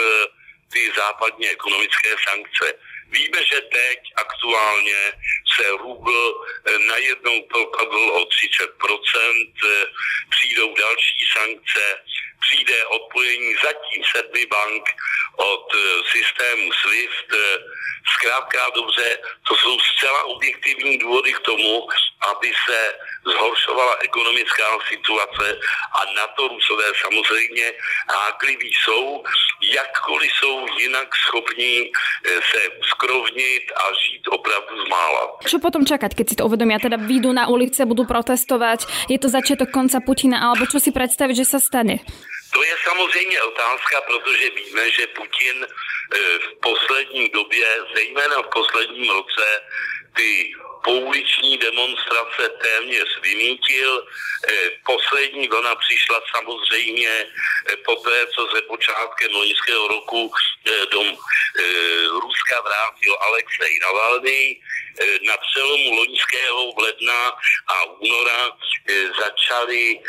ty 0.72 0.92
západně 0.96 1.50
ekonomické 1.50 2.08
sankce. 2.28 2.78
Víme, 3.14 3.44
že 3.44 3.60
teď 3.60 3.98
aktuálně 4.16 5.12
se 5.56 5.70
rubl 5.70 6.46
eh, 6.66 6.78
najednou 6.78 7.42
propadl 7.42 8.10
o 8.10 8.24
30%, 8.24 8.28
přijdou 10.30 10.74
další 10.74 11.24
sankce, 11.32 12.02
přijde 12.40 12.86
odpojení 12.86 13.54
zatím 13.62 14.02
sedmi 14.04 14.46
bank 14.46 14.84
od 15.36 15.66
systému 16.12 16.72
SWIFT, 16.72 17.34
Zkrátka 18.12 18.70
dobře, 18.74 19.18
to 19.48 19.56
jsou 19.56 19.78
zcela 19.80 20.24
objektivní 20.24 20.98
důvody 20.98 21.32
k 21.32 21.40
tomu, 21.40 21.88
aby 22.30 22.52
se 22.68 22.94
zhoršovala 23.24 23.94
ekonomická 24.04 24.66
situace 24.88 25.46
a 25.98 26.00
na 26.16 26.26
to 26.36 26.48
Rusové 26.48 26.84
samozřejmě 27.00 27.72
hákliví 28.08 28.70
jsou, 28.84 29.24
jakkoliv 29.62 30.32
jsou 30.32 30.66
jinak 30.78 31.08
schopní 31.16 31.90
eh, 31.90 32.40
se 32.50 32.60
skrovnit 32.92 33.64
a 33.76 33.84
žít 34.04 34.28
opravdu 34.28 34.84
z 34.84 34.88
mála. 34.88 35.22
Čo 35.48 35.58
potom 35.58 35.86
čakať, 35.86 36.14
keď 36.14 36.26
si 36.28 36.36
to 36.36 36.46
uvedomia? 36.46 36.78
Teda 36.78 37.00
výjdu 37.00 37.32
na 37.32 37.48
ulice, 37.48 37.84
budú 37.88 38.04
protestovať, 38.04 39.08
je 39.08 39.18
to 39.18 39.28
začiatok 39.32 39.72
konca 39.72 40.00
Putina, 40.04 40.44
alebo 40.44 40.68
čo 40.68 40.80
si 40.80 40.92
predstaviť, 40.92 41.34
že 41.36 41.46
sa 41.48 41.58
stane? 41.60 42.04
To 42.54 42.62
je 42.62 42.74
samozřejmě 42.88 43.42
otázka, 43.42 44.00
protože 44.06 44.50
víme, 44.50 44.90
že 44.90 45.06
Putin 45.06 45.66
eh, 45.66 46.18
v 46.38 46.48
poslední 46.60 47.28
době, 47.28 47.66
zejména 47.94 48.42
v 48.42 48.50
posledním 48.52 49.10
roce, 49.10 49.46
ty 50.16 50.54
pouliční 50.84 51.58
demonstrace 51.58 52.48
téměř 52.48 53.20
vymítil. 53.22 54.06
Eh, 54.48 54.70
poslední 54.86 55.48
vlna 55.48 55.74
přišla 55.74 56.20
samozřejmě 56.36 57.08
eh, 57.08 57.76
po 57.76 57.96
té, 57.96 58.26
co 58.26 58.48
se 58.54 58.62
počátkem 58.62 59.32
loňského 59.32 59.88
roku 59.88 60.32
do 60.92 61.00
Ruska 62.20 62.60
vrátil 62.60 63.16
Alexej 63.20 63.78
Navalny. 63.78 64.60
Na 65.26 65.36
přelomu 65.36 65.94
loňského 65.94 66.72
ledna 66.78 67.28
a 67.66 67.84
února 67.84 68.50
začaly 69.20 70.00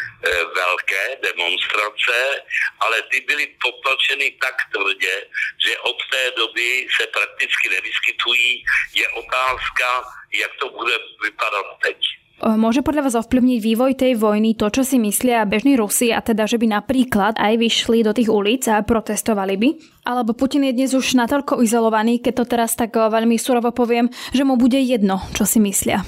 velké 0.56 1.18
demonstrace, 1.22 2.42
ale 2.80 3.02
ty 3.02 3.22
byly 3.22 3.48
potlačeny 3.62 4.32
tak 4.42 4.56
tvrdě, 4.74 5.28
že 5.66 5.78
od 5.80 5.98
té 6.12 6.32
doby 6.32 6.88
se 6.98 7.08
prakticky 7.08 7.70
nevyskytují. 7.70 8.64
Je 8.94 9.10
otázka, 9.10 10.04
jak 10.34 10.52
to 10.60 10.70
bude 10.74 10.96
vypadat 11.24 11.68
teď. 11.84 12.00
Môže 12.36 12.84
podľa 12.84 13.08
vás 13.08 13.16
ovplyvniť 13.16 13.60
vývoj 13.64 13.92
tej 13.96 14.20
vojny 14.20 14.60
to, 14.60 14.68
čo 14.68 14.84
si 14.84 15.00
myslia 15.00 15.48
bežní 15.48 15.80
Rusi 15.80 16.12
a 16.12 16.20
teda, 16.20 16.44
že 16.44 16.60
by 16.60 16.68
napríklad 16.68 17.40
aj 17.40 17.54
vyšli 17.56 18.04
do 18.04 18.12
tých 18.12 18.28
ulic 18.28 18.68
a 18.68 18.84
protestovali 18.84 19.56
by? 19.56 19.70
Alebo 20.04 20.36
Putin 20.36 20.68
je 20.68 20.76
dnes 20.76 20.92
už 20.92 21.16
natoľko 21.16 21.64
izolovaný, 21.64 22.20
keď 22.20 22.44
to 22.44 22.46
teraz 22.46 22.76
tak 22.76 22.92
veľmi 22.92 23.40
surovo 23.40 23.72
poviem, 23.72 24.12
že 24.36 24.44
mu 24.44 24.60
bude 24.60 24.76
jedno, 24.76 25.24
čo 25.32 25.48
si 25.48 25.64
myslia? 25.64 26.04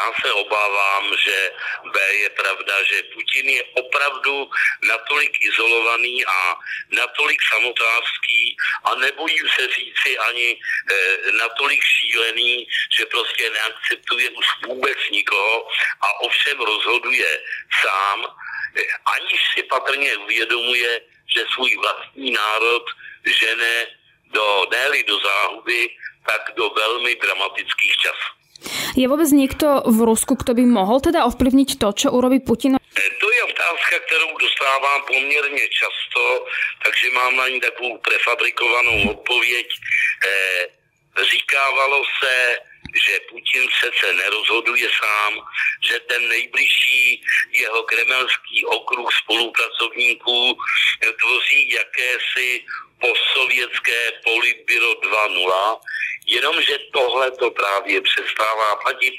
Já 0.00 0.12
se 0.22 0.32
obávám, 0.32 1.16
že 1.24 1.52
B 1.92 2.14
je 2.14 2.30
pravda, 2.30 2.84
že 2.84 3.02
Putin 3.02 3.48
je 3.48 3.64
opravdu 3.64 4.50
natolik 4.82 5.44
izolovaný 5.44 6.26
a 6.26 6.56
natolik 6.90 7.40
samotářský 7.52 8.56
a 8.84 8.94
nebojí 8.94 9.38
se 9.56 9.68
říci 9.68 10.18
ani 10.18 10.56
e, 10.56 11.32
natolik 11.32 11.82
šílený, 11.82 12.66
že 12.98 13.06
prostě 13.06 13.50
neakceptuje 13.50 14.30
už 14.30 14.46
vůbec 14.66 14.98
nikoho 15.10 15.68
a 16.00 16.20
ovšem 16.20 16.60
rozhoduje 16.60 17.40
sám, 17.80 18.24
e, 18.24 18.82
aniž 19.04 19.40
si 19.54 19.62
patrně 19.62 20.16
uvědomuje, 20.16 21.00
že 21.36 21.44
svůj 21.54 21.76
vlastní 21.76 22.30
národ 22.30 22.84
žene 23.40 23.86
do, 24.24 24.66
ne 24.70 25.02
do 25.02 25.18
záhuby, 25.18 25.88
tak 26.26 26.54
do 26.56 26.70
velmi 26.70 27.14
dramatických 27.14 27.96
časů. 27.96 28.39
Je 28.96 29.06
vôbec 29.08 29.30
niekto 29.32 29.86
v 29.86 29.98
Rusku, 30.04 30.36
kto 30.36 30.52
by 30.52 30.64
mohol 30.66 31.00
teda 31.00 31.24
ovplyvniť 31.24 31.80
to, 31.80 31.88
čo 31.94 32.08
urobí 32.12 32.42
Putin? 32.42 32.76
E, 32.76 33.04
to 33.20 33.26
je 33.32 33.42
otázka, 33.44 33.96
kterou 34.06 34.38
dostávám 34.38 35.00
poměrně 35.06 35.64
často, 35.68 36.46
takže 36.84 37.10
mám 37.10 37.36
na 37.36 37.48
ní 37.48 37.60
takovou 37.60 37.98
prefabrikovanou 37.98 39.10
odpověď. 39.10 39.68
E, 39.68 40.30
říkávalo 41.24 42.02
se, 42.22 42.56
že 42.94 43.20
Putin 43.30 43.68
přece 43.68 44.12
nerozhoduje 44.12 44.88
sám, 44.98 45.32
že 45.88 46.00
ten 46.00 46.28
nejbližší 46.28 47.22
jeho 47.52 47.82
kremelský 47.82 48.64
okruh 48.66 49.08
spolupracovníků 49.22 50.58
tvoří 51.20 51.70
jakési 51.70 52.64
postsovětské 53.00 54.12
politbyro 54.24 54.92
2.0, 54.92 55.80
jenomže 56.30 56.78
tohle 56.92 57.30
to 57.30 57.50
právě 57.50 58.00
přestává 58.00 58.76
platit. 58.76 59.14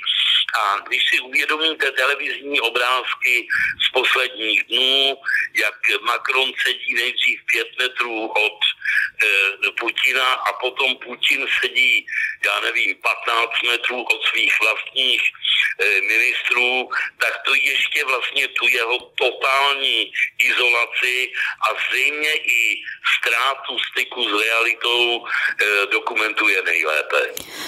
A 0.59 0.79
když 0.87 1.01
si 1.09 1.19
uvědomíte 1.19 1.91
televizní 1.91 2.61
obrázky 2.61 3.47
z 3.87 3.91
posledních 3.93 4.63
dnů, 4.63 5.17
jak 5.53 6.01
Macron 6.01 6.51
sedí 6.65 6.93
nejdřív 6.93 7.39
pět 7.51 7.67
metrů 7.79 8.27
od 8.27 8.57
e, 8.63 9.71
Putina 9.79 10.33
a 10.33 10.53
potom 10.53 10.95
Putin 10.95 11.47
sedí, 11.61 12.05
já 12.45 12.59
nevím, 12.59 12.95
15 12.95 13.51
metrů 13.71 14.03
od 14.03 14.21
svých 14.31 14.53
vlastních 14.61 15.21
e, 15.21 16.01
ministrů, 16.01 16.89
tak 17.17 17.33
to 17.45 17.55
ještě 17.55 18.05
vlastně 18.05 18.47
tu 18.47 18.67
jeho 18.67 18.97
totální 18.99 20.11
izolaci 20.39 21.31
a 21.65 21.67
zřejmě 21.81 22.33
i 22.33 22.83
ztrátu 23.17 23.79
styku 23.91 24.23
s 24.23 24.33
realitou 24.43 25.25
e, 25.25 25.87
dokumentuje 25.91 26.61
nejlépe. 26.63 27.21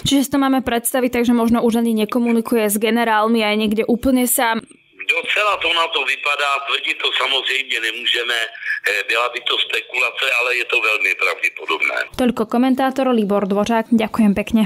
Čiže 0.07 0.23
si 0.23 0.31
to 0.33 0.37
máme 0.41 0.61
predstaviť 0.65 1.09
tak, 1.19 1.23
že 1.25 1.33
možno 1.33 1.63
už 1.63 1.79
ani 1.79 1.93
nekomunikuje 2.05 2.65
generálmi 2.77 3.43
aj 3.43 3.55
niekde 3.57 3.83
úplne 3.85 4.27
sám 4.27 4.61
Docela 5.03 5.59
to 5.59 5.67
na 5.67 5.87
to 5.91 5.99
vypadá, 6.05 6.51
tvrdit 6.67 6.97
to 6.97 7.09
samozřejmě 7.21 7.77
nemůžeme, 7.79 8.39
eh, 8.39 9.03
byla 9.07 9.29
by 9.29 9.39
to 9.39 9.55
spekulace, 9.57 10.25
ale 10.39 10.55
je 10.55 10.65
to 10.65 10.81
velmi 10.81 11.11
pravděpodobné. 11.15 11.97
Toľko 12.15 12.43
komentátor 12.45 13.07
Libor 13.11 13.43
Dvořák, 13.47 13.85
ďakujem 13.91 14.33
pekne. 14.33 14.61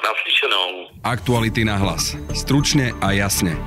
Naslyšenou. 0.00 0.94
Aktuality 1.04 1.64
na 1.64 1.76
hlas. 1.76 2.16
Stručne 2.32 2.94
a 3.02 3.12
jasne. 3.12 3.58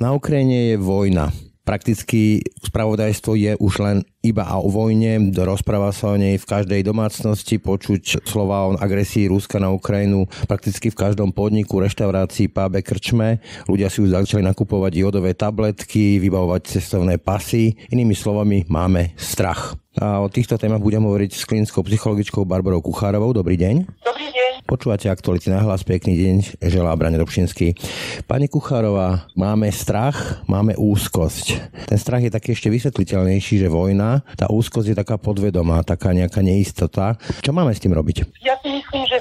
Na 0.00 0.14
Ukrajine 0.14 0.74
je 0.74 0.76
vojna. 0.78 1.43
Prakticky 1.64 2.44
spravodajstvo 2.60 3.32
je 3.40 3.52
už 3.56 3.74
len 3.80 3.96
iba 4.20 4.44
o 4.56 4.68
vojne, 4.68 5.32
rozpráva 5.32 5.96
sa 5.96 6.12
o 6.12 6.16
nej 6.20 6.36
v 6.36 6.44
každej 6.44 6.84
domácnosti, 6.84 7.56
počuť 7.56 8.24
slova 8.28 8.68
o 8.68 8.76
agresii 8.76 9.32
Ruska 9.32 9.56
na 9.56 9.72
Ukrajinu 9.72 10.28
prakticky 10.44 10.92
v 10.92 11.00
každom 11.00 11.32
podniku, 11.32 11.80
reštaurácii, 11.80 12.52
pábe, 12.52 12.84
krčme. 12.84 13.40
Ľudia 13.64 13.88
si 13.88 14.04
už 14.04 14.12
začali 14.12 14.44
nakupovať 14.44 14.92
jodové 14.96 15.32
tabletky, 15.32 16.20
vybavovať 16.20 16.80
cestovné 16.80 17.16
pasy. 17.16 17.76
Inými 17.92 18.12
slovami, 18.12 18.68
máme 18.68 19.16
strach. 19.16 19.83
A 19.94 20.18
o 20.18 20.26
týchto 20.26 20.58
témach 20.58 20.82
budem 20.82 21.06
hovoriť 21.06 21.30
s 21.38 21.46
klinickou 21.46 21.86
psychologičkou 21.86 22.42
Barbarou 22.42 22.82
Kuchárovou. 22.82 23.30
Dobrý 23.30 23.54
deň. 23.54 23.86
Dobrý 24.02 24.26
deň. 24.26 24.66
Počúvate 24.66 25.06
aktuality 25.06 25.54
na 25.54 25.62
hlas, 25.62 25.86
pekný 25.86 26.18
deň, 26.18 26.36
želá 26.66 26.90
Brane 26.98 27.14
Dobšinský. 27.14 27.78
Pani 28.26 28.50
Kuchárová, 28.50 29.30
máme 29.38 29.70
strach, 29.70 30.42
máme 30.50 30.74
úzkosť. 30.74 31.46
Ten 31.86 31.98
strach 32.00 32.26
je 32.26 32.32
taký 32.32 32.58
ešte 32.58 32.72
vysvetliteľnejší, 32.74 33.62
že 33.62 33.68
vojna, 33.70 34.26
tá 34.34 34.50
úzkosť 34.50 34.88
je 34.90 34.96
taká 34.98 35.14
podvedomá, 35.14 35.84
taká 35.86 36.10
nejaká 36.10 36.42
neistota. 36.42 37.14
Čo 37.44 37.54
máme 37.54 37.70
s 37.70 37.78
tým 37.78 37.94
robiť? 37.94 38.42
Ja 38.42 38.58
si 38.64 38.73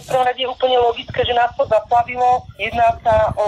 v 0.04 0.08
prvom 0.12 0.28
rade 0.28 0.42
je 0.44 0.52
úplne 0.52 0.78
logické, 0.84 1.24
že 1.24 1.32
nás 1.32 1.52
to 1.56 1.64
zaplavilo. 1.72 2.44
Jedná 2.60 2.92
sa 3.00 3.32
o 3.40 3.48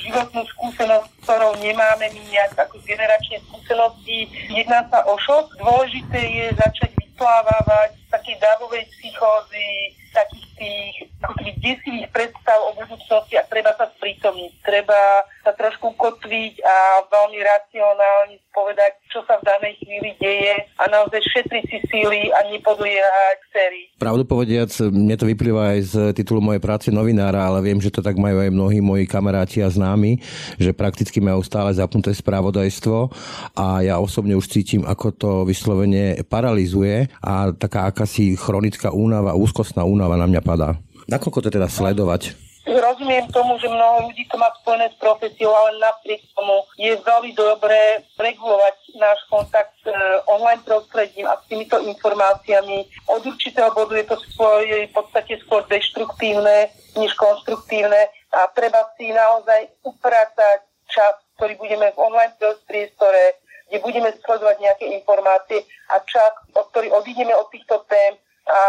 životnú 0.00 0.40
skúsenosť, 0.56 1.08
ktorou 1.20 1.52
nemáme 1.60 2.08
my 2.08 2.22
nejak 2.32 2.56
ako 2.56 2.80
generačné 2.88 3.44
skúsenosti. 3.44 4.24
Jedná 4.48 4.88
sa 4.88 5.04
o 5.04 5.20
šok. 5.20 5.52
Dôležité 5.60 6.16
je 6.16 6.46
začať 6.56 6.96
vyplávať 6.96 7.92
také 8.08 8.32
dávovej 8.40 8.88
psychózy, 8.88 9.92
takých 10.16 10.48
tých 10.56 10.94
keby 11.20 11.52
desivých 11.60 12.08
predstav 12.12 12.58
o 12.60 12.76
budúcnosti 12.76 13.36
a 13.36 13.48
treba 13.48 13.72
sa 13.76 13.88
sprítomniť. 13.96 14.52
Treba 14.64 15.24
sa 15.44 15.52
trošku 15.56 15.96
kotviť 15.96 16.54
a 16.64 16.76
veľmi 17.08 17.38
racionálne 17.40 18.36
povedať, 18.52 19.00
čo 19.08 19.24
sa 19.24 19.40
v 19.40 19.48
danej 19.48 19.74
chvíli 19.80 20.12
deje 20.20 20.54
a 20.78 20.84
naozaj 20.88 21.20
šetriť 21.24 21.64
si 21.66 21.78
síly 21.88 22.28
a 22.30 22.44
nepodliehať 22.52 23.38
sérii. 23.50 23.86
Pravdu 23.96 24.28
povediac, 24.28 24.68
mne 24.92 25.16
to 25.16 25.26
vyplýva 25.26 25.76
aj 25.76 25.80
z 25.82 25.94
titulu 26.12 26.44
mojej 26.44 26.62
práce 26.62 26.88
novinára, 26.92 27.48
ale 27.48 27.64
viem, 27.64 27.80
že 27.80 27.90
to 27.90 28.04
tak 28.04 28.20
majú 28.20 28.44
aj 28.44 28.52
mnohí 28.52 28.78
moji 28.84 29.04
kamaráti 29.08 29.64
a 29.64 29.72
známi, 29.72 30.20
že 30.60 30.76
prakticky 30.76 31.18
majú 31.18 31.40
stále 31.42 31.72
zapnuté 31.72 32.12
spravodajstvo 32.12 33.10
a 33.56 33.80
ja 33.80 33.96
osobne 33.98 34.36
už 34.36 34.52
cítim, 34.52 34.84
ako 34.84 35.06
to 35.16 35.30
vyslovene 35.48 36.20
paralizuje 36.28 37.08
a 37.24 37.50
taká 37.56 37.88
akási 37.88 38.36
chronická 38.36 38.92
únava, 38.92 39.32
úzkostná 39.34 39.82
únava 39.82 40.20
na 40.20 40.28
mňa 40.28 40.42
padá. 40.44 40.76
Nakoľko 41.08 41.48
to 41.48 41.50
teda 41.50 41.66
sledovať? 41.66 42.51
Rozumiem 42.72 43.28
tomu, 43.28 43.60
že 43.60 43.68
mnoho 43.68 44.08
ľudí 44.08 44.24
to 44.32 44.40
má 44.40 44.48
spojené 44.64 44.88
s 44.88 44.96
profesiou, 44.96 45.52
ale 45.52 45.76
napriek 45.76 46.24
tomu 46.32 46.64
je 46.80 46.96
veľmi 47.04 47.36
dobré 47.36 48.00
regulovať 48.16 48.76
náš 48.96 49.20
kontakt 49.28 49.76
s 49.84 49.92
e, 49.92 49.92
online 50.24 50.64
prostredím 50.64 51.28
a 51.28 51.36
s 51.36 51.44
týmito 51.52 51.76
informáciami. 51.76 52.88
Od 53.12 53.20
určitého 53.28 53.68
bodu 53.76 53.92
je 54.00 54.08
to 54.08 54.16
v 54.16 54.92
podstate 54.94 55.36
skôr 55.44 55.68
deštruktívne 55.68 56.72
než 56.96 57.12
konstruktívne 57.16 58.08
a 58.32 58.48
treba 58.56 58.88
si 58.96 59.12
naozaj 59.12 59.68
upratať 59.84 60.64
čas, 60.88 61.20
ktorý 61.36 61.60
budeme 61.60 61.92
v 61.92 62.00
online 62.00 62.32
priestore, 62.64 63.40
kde 63.68 63.78
budeme 63.84 64.12
sledovať 64.24 64.56
nejaké 64.60 64.84
informácie 64.96 65.64
a 65.92 66.00
čas, 66.08 66.32
od 66.56 66.68
ktorý 66.72 66.88
odídeme 66.92 67.36
od 67.36 67.48
týchto 67.52 67.84
tém 67.88 68.16
a 68.42 68.60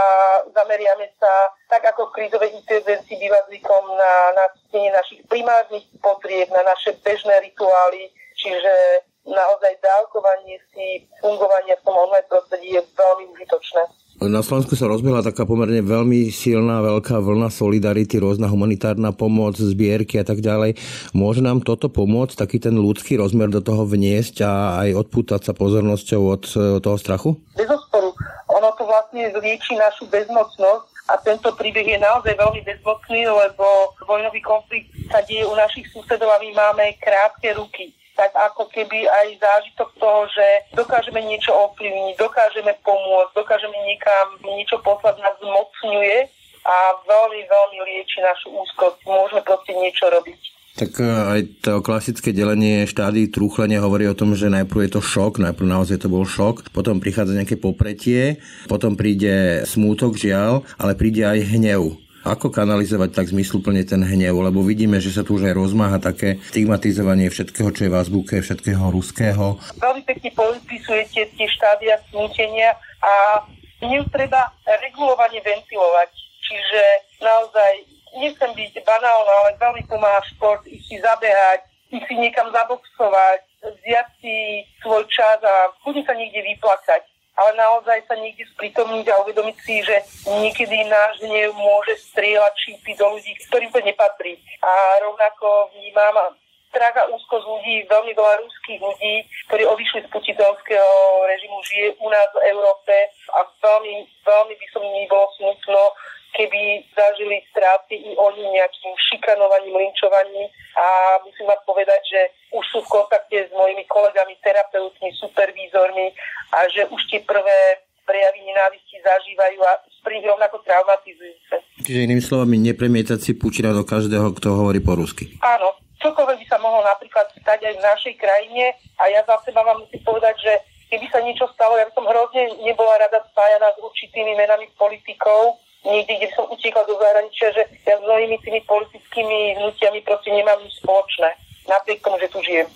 zameriame 0.53 1.09
sa, 1.17 1.49
tak 1.73 1.89
ako 1.89 2.13
v 2.13 2.21
krízovej 2.21 2.53
intervencii 2.53 3.17
býva 3.17 3.41
zvykom 3.49 3.83
na 3.97 4.13
nasytenie 4.37 4.93
našich 4.93 5.25
primárnych 5.25 5.89
potrieb, 6.05 6.45
na 6.53 6.61
naše 6.69 6.93
bežné 7.01 7.33
rituály, 7.41 8.13
čiže 8.37 9.01
naozaj 9.25 9.81
dávkovanie 9.81 10.61
si 10.69 11.09
fungovania 11.17 11.73
v 11.81 11.85
tom 11.89 11.97
online 11.97 12.29
prostredí 12.29 12.77
je 12.77 12.81
veľmi 12.93 13.25
užitočné. 13.33 13.81
Na 14.21 14.45
Slovensku 14.45 14.77
sa 14.77 14.85
rozbehla 14.85 15.25
taká 15.25 15.49
pomerne 15.49 15.81
veľmi 15.81 16.29
silná, 16.29 16.85
veľká 16.85 17.17
vlna 17.17 17.49
solidarity, 17.49 18.21
rôzna 18.21 18.45
humanitárna 18.45 19.09
pomoc, 19.09 19.57
zbierky 19.57 20.21
a 20.21 20.25
tak 20.29 20.45
ďalej. 20.45 20.77
Môže 21.17 21.41
nám 21.41 21.65
toto 21.65 21.89
pomôcť, 21.89 22.37
taký 22.37 22.61
ten 22.61 22.77
ľudský 22.77 23.17
rozmer 23.17 23.49
do 23.49 23.65
toho 23.65 23.89
vniesť 23.89 24.45
a 24.45 24.85
aj 24.85 25.09
odpútať 25.09 25.41
sa 25.49 25.53
pozornosťou 25.57 26.21
od 26.21 26.43
toho 26.85 26.97
strachu? 27.01 27.33
Bez 27.57 27.65
osporu. 27.65 28.13
Ono 28.53 28.69
to 28.77 28.85
vlastne 28.85 29.33
zlieči 29.33 29.73
našu 29.73 30.05
bezmocnosť 30.13 30.92
a 31.09 31.19
tento 31.19 31.51
príbeh 31.55 31.83
je 31.83 31.99
naozaj 31.99 32.35
veľmi 32.35 32.63
bezmocný, 32.63 33.27
lebo 33.27 33.91
vojnový 34.07 34.39
konflikt 34.39 34.87
sa 35.11 35.19
deje 35.23 35.43
u 35.43 35.55
našich 35.55 35.87
susedov 35.91 36.31
a 36.31 36.39
my 36.39 36.49
máme 36.55 36.95
krátke 36.99 37.51
ruky 37.55 37.91
tak 38.13 38.29
ako 38.37 38.69
keby 38.69 39.09
aj 39.09 39.41
zážitok 39.41 39.89
toho, 39.97 40.29
že 40.29 40.45
dokážeme 40.77 41.17
niečo 41.25 41.49
ovplyvniť, 41.49 42.13
dokážeme 42.13 42.77
pomôcť, 42.85 43.33
dokážeme 43.33 43.73
niekam 43.89 44.37
niečo 44.45 44.77
poslať, 44.85 45.17
nás 45.17 45.33
zmocňuje 45.41 46.29
a 46.63 46.75
veľmi, 47.09 47.41
veľmi 47.41 47.77
lieči 47.83 48.21
našu 48.21 48.53
úzkosť. 48.53 49.01
Môžeme 49.09 49.41
proste 49.41 49.73
niečo 49.73 50.07
robiť. 50.13 50.41
Tak 50.73 50.97
e, 50.97 51.05
aj 51.05 51.41
to 51.61 51.85
klasické 51.85 52.33
delenie 52.33 52.89
štády 52.89 53.29
trúchlenia 53.29 53.77
hovorí 53.77 54.09
o 54.09 54.17
tom, 54.17 54.33
že 54.33 54.49
najprv 54.49 54.89
je 54.89 54.91
to 54.97 55.01
šok, 55.05 55.37
najprv 55.37 55.69
naozaj 55.69 56.01
to 56.01 56.09
bol 56.09 56.25
šok, 56.25 56.73
potom 56.73 56.97
prichádza 56.97 57.37
nejaké 57.37 57.61
popretie, 57.61 58.41
potom 58.65 58.97
príde 58.97 59.61
smútok, 59.69 60.17
žiaľ, 60.17 60.65
ale 60.81 60.97
príde 60.97 61.21
aj 61.21 61.45
hnev. 61.53 62.01
Ako 62.23 62.49
kanalizovať 62.49 63.19
tak 63.19 63.27
zmysluplne 63.29 63.83
ten 63.83 63.99
hnev? 63.99 64.31
Lebo 64.31 64.63
vidíme, 64.63 64.97
že 65.03 65.11
sa 65.11 65.27
tu 65.27 65.35
už 65.35 65.51
aj 65.51 65.59
rozmáha 65.59 65.99
také 65.99 66.39
stigmatizovanie 66.55 67.27
všetkého, 67.27 67.69
čo 67.69 67.83
je 67.83 67.91
v 67.91 67.99
azbuke, 67.99 68.35
všetkého 68.39 68.79
ruského. 68.95 69.59
Veľmi 69.75 70.07
pekne 70.07 70.31
popisujete 70.31 71.35
tie 71.35 71.47
štádia 71.51 71.99
smútenia 72.07 72.79
a 73.03 73.43
hnev 73.83 74.07
treba 74.07 74.55
regulovane 74.63 75.43
ventilovať. 75.43 76.09
Čiže 76.47 76.81
naozaj 77.19 77.71
nechcem 78.17 78.51
byť 78.53 78.73
banálna, 78.85 79.33
ale 79.43 79.49
veľmi 79.61 79.83
pomáha 79.89 80.21
šport, 80.33 80.61
ísť 80.65 80.85
si 80.85 80.95
zabehať, 81.01 81.61
ísť 81.93 82.05
si 82.09 82.15
niekam 82.17 82.49
zaboxovať, 82.49 83.39
vziať 83.63 84.07
si 84.21 84.35
svoj 84.81 85.05
čas 85.09 85.39
a 85.41 85.71
kľudne 85.81 86.03
sa 86.05 86.13
niekde 86.13 86.41
vyplakať 86.53 87.03
ale 87.33 87.57
naozaj 87.57 88.05
sa 88.05 88.13
niekde 88.13 88.45
sprítomniť 88.53 89.09
a 89.09 89.21
uvedomiť 89.25 89.57
si, 89.65 89.81
že 89.81 89.97
niekedy 90.29 90.85
náš 90.85 91.17
hnev 91.25 91.49
môže 91.57 91.97
strieľať 92.13 92.53
šípy 92.61 92.93
do 92.93 93.09
ľudí, 93.09 93.33
ktorým 93.49 93.73
to 93.73 93.81
nepatrí. 93.81 94.37
A 94.61 95.01
rovnako 95.01 95.73
vnímam 95.73 96.37
strach 96.69 96.93
a 96.97 97.09
úzkosť 97.09 97.45
ľudí, 97.45 97.85
veľmi 97.89 98.13
veľa 98.13 98.33
ruských 98.41 98.81
ľudí, 98.81 99.15
ktorí 99.49 99.63
odišli 99.65 99.99
z 100.05 100.11
putiteľského 100.13 100.93
režimu, 101.29 101.57
žije 101.69 101.87
u 102.01 102.07
nás 102.09 102.29
v 102.33 102.49
Európe 102.49 102.95
a 103.33 103.45
veľmi, 103.61 103.93
veľmi 104.25 104.53
by 104.57 104.67
som 104.73 104.81
mi 104.81 105.05
bolo 105.05 105.29
smutno, 105.37 105.93
keby 106.33 106.82
zažili 106.93 107.41
straty 107.49 107.95
i 107.97 108.11
oni 108.17 108.43
nejakým 108.53 108.93
šikanovaním, 109.11 109.75
linčovaním. 109.77 110.47
A 110.77 111.17
musím 111.25 111.49
vám 111.49 111.61
povedať, 111.65 112.01
že 112.05 112.21
už 112.53 112.63
sú 112.69 112.79
v 112.85 112.91
kontakte 113.01 113.49
s 113.49 113.51
mojimi 113.53 113.85
kolegami, 113.85 114.37
terapeutmi, 114.41 115.09
supervízormi 115.17 116.13
a 116.53 116.69
že 116.69 116.85
už 116.89 117.01
tie 117.09 117.21
prvé 117.25 117.81
prejavy 118.03 118.39
nenávisti 118.43 118.99
zažívajú 118.99 119.59
a 119.63 119.79
pri 120.03 120.19
rovnako 120.27 120.59
traumatizujúce. 120.67 121.55
Čiže 121.87 122.03
inými 122.03 122.23
slovami, 122.23 122.59
nepremietať 122.59 123.19
si 123.19 123.31
Putina 123.35 123.71
do 123.71 123.87
každého, 123.87 124.35
kto 124.35 124.59
hovorí 124.59 124.83
po 124.83 124.99
rusky. 124.99 125.39
Áno, 125.39 125.71
čokoľvek 126.03 126.37
by 126.43 126.45
sa 126.51 126.59
mohlo 126.59 126.83
napríklad 126.83 127.31
stať 127.31 127.63
aj 127.63 127.73
v 127.79 127.85
našej 127.85 128.13
krajine 128.19 128.75
a 128.99 129.07
ja 129.07 129.23
za 129.23 129.39
seba 129.47 129.63
vám 129.63 129.87
musím 129.87 130.03
povedať, 130.03 130.35
že 130.43 130.53
keby 130.91 131.05
sa 131.09 131.19
niečo 131.23 131.47
stalo, 131.55 131.79
ja 131.79 131.87
by 131.89 131.93
som 131.95 132.05
hrozne 132.05 132.43
nebola 132.61 132.93
rada 133.01 133.23
spájana 133.31 133.71
s 133.73 133.79
určitými 133.81 134.37
menami 134.37 134.69
politikov, 134.75 135.57
niekde, 135.81 136.21
kde 136.21 136.29
som 136.37 136.45
utekla 136.51 136.83
do 136.85 136.95
zahraničia, 136.99 137.49
že 137.55 137.63
ja 137.87 137.97
s 137.97 138.03
mnohými 138.03 138.37
tými 138.45 138.61
politickými 138.67 139.57
hnutiami 139.57 139.99
proste 140.05 140.29
nemám 140.29 140.59
nič 140.61 140.77
spoločné, 140.83 141.33
napriek 141.65 142.03
tomu, 142.03 142.19
že 142.19 142.29
tu 142.29 142.39
žijem. 142.45 142.67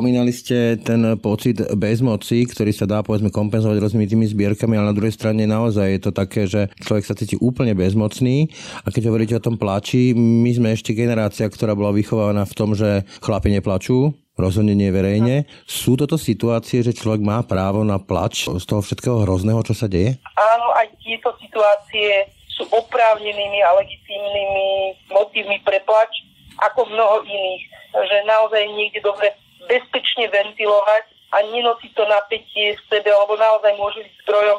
Spomínali 0.00 0.32
ste 0.32 0.80
ten 0.80 1.20
pocit 1.20 1.60
bezmoci, 1.76 2.48
ktorý 2.48 2.72
sa 2.72 2.88
dá 2.88 3.04
povedzme 3.04 3.28
kompenzovať 3.28 3.84
rôznymi 3.84 4.08
tými 4.08 4.24
zbierkami, 4.32 4.72
ale 4.72 4.88
na 4.88 4.96
druhej 4.96 5.12
strane 5.12 5.44
naozaj 5.44 5.92
je 5.92 6.00
to 6.00 6.08
také, 6.16 6.48
že 6.48 6.72
človek 6.80 7.04
sa 7.04 7.12
cíti 7.12 7.36
úplne 7.36 7.76
bezmocný 7.76 8.48
a 8.80 8.88
keď 8.88 9.12
hovoríte 9.12 9.36
o 9.36 9.44
tom 9.44 9.60
pláči, 9.60 10.16
my 10.16 10.56
sme 10.56 10.72
ešte 10.72 10.96
generácia, 10.96 11.44
ktorá 11.44 11.76
bola 11.76 11.92
vychovaná 11.92 12.48
v 12.48 12.56
tom, 12.56 12.72
že 12.72 13.04
chlapi 13.20 13.52
neplačú, 13.52 14.16
rozhodne 14.40 14.72
nie 14.72 14.88
verejne. 14.88 15.44
Sú 15.68 16.00
toto 16.00 16.16
situácie, 16.16 16.80
že 16.80 16.96
človek 16.96 17.20
má 17.20 17.44
právo 17.44 17.84
na 17.84 18.00
plač 18.00 18.48
z 18.48 18.64
toho 18.64 18.80
všetkého 18.80 19.28
hrozného, 19.28 19.60
čo 19.68 19.76
sa 19.76 19.84
deje? 19.84 20.16
Áno, 20.32 20.80
aj 20.80 20.96
tieto 21.04 21.28
situácie 21.44 22.24
sú 22.56 22.64
oprávnenými 22.72 23.60
a 23.68 23.76
legitímnymi 23.84 24.68
motívmi 25.12 25.60
pre 25.60 25.76
plač, 25.84 26.24
ako 26.56 26.88
mnoho 26.88 27.20
iných. 27.28 27.62
Že 27.92 28.16
naozaj 28.24 28.64
niekde 28.80 29.04
dobre 29.04 29.28
bezpečne 29.68 30.28
ventilovať 30.30 31.04
a 31.30 31.36
nenosiť 31.46 31.90
to 31.94 32.04
napätie 32.10 32.74
v 32.74 32.82
sebe, 32.90 33.10
lebo 33.10 33.38
naozaj 33.38 33.72
môže 33.78 34.02
byť 34.02 34.14
zdrojom 34.26 34.58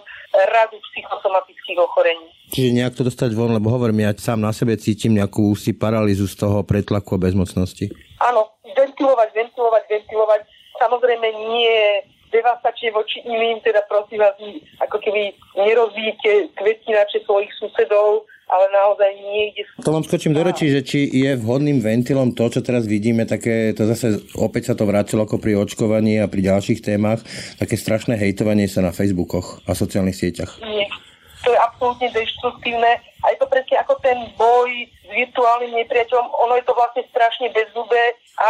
radu 0.55 0.79
psychosomatických 0.79 1.79
ochorení. 1.83 2.31
Čiže 2.55 2.75
nejak 2.75 2.95
to 2.95 3.03
dostať 3.03 3.35
von, 3.35 3.51
lebo 3.51 3.67
hovorím, 3.67 4.07
ja 4.07 4.15
sám 4.15 4.39
na 4.39 4.55
sebe 4.55 4.79
cítim 4.79 5.15
nejakú 5.15 5.51
si 5.59 5.75
paralýzu 5.75 6.27
z 6.31 6.35
toho 6.39 6.63
pretlaku 6.63 7.19
a 7.19 7.23
bezmocnosti. 7.27 7.91
Áno, 8.23 8.55
ventilovať, 8.63 9.29
ventilovať, 9.35 9.83
ventilovať. 9.91 10.41
Samozrejme 10.79 11.27
nie 11.51 11.75
devastačne 12.31 12.95
voči 12.95 13.19
iným, 13.27 13.59
teda 13.59 13.83
prosím 13.91 14.23
vás, 14.23 14.39
ako 14.79 14.97
keby 15.03 15.35
nerozvíjete 15.59 16.55
kvetinače 16.55 17.27
svojich 17.27 17.51
susedov, 17.59 18.23
ale 18.51 18.65
naozaj 18.75 19.09
niekde... 19.15 19.63
To 19.79 19.95
vám 19.95 20.03
skočím 20.03 20.35
do 20.35 20.43
rečí, 20.43 20.67
že 20.67 20.83
či 20.83 21.07
je 21.07 21.39
vhodným 21.39 21.79
ventilom 21.79 22.35
to, 22.35 22.51
čo 22.51 22.59
teraz 22.59 22.83
vidíme, 22.83 23.23
také, 23.23 23.71
to 23.71 23.87
zase 23.87 24.27
opäť 24.35 24.71
sa 24.71 24.73
to 24.75 24.83
vrátilo 24.83 25.23
ako 25.23 25.39
pri 25.39 25.55
očkovaní 25.55 26.19
a 26.19 26.27
pri 26.27 26.51
ďalších 26.51 26.83
témach, 26.83 27.23
také 27.55 27.79
strašné 27.79 28.19
hejtovanie 28.19 28.67
sa 28.67 28.83
na 28.83 28.91
Facebookoch 28.91 29.63
a 29.63 29.71
sociálnych 29.71 30.19
sieťach. 30.19 30.59
Nie, 30.67 30.91
to 31.47 31.55
je 31.55 31.59
absolútne 31.63 32.11
deštruktívne 32.11 32.91
a 33.23 33.25
je 33.31 33.37
to 33.39 33.47
presne 33.47 33.75
ako 33.79 33.95
ten 34.03 34.19
boj 34.35 34.69
s 34.85 35.09
virtuálnym 35.15 35.71
nepriateľom, 35.71 36.27
ono 36.27 36.53
je 36.59 36.65
to 36.67 36.73
vlastne 36.75 37.03
strašne 37.07 37.47
bezzubé 37.55 38.19
a 38.35 38.49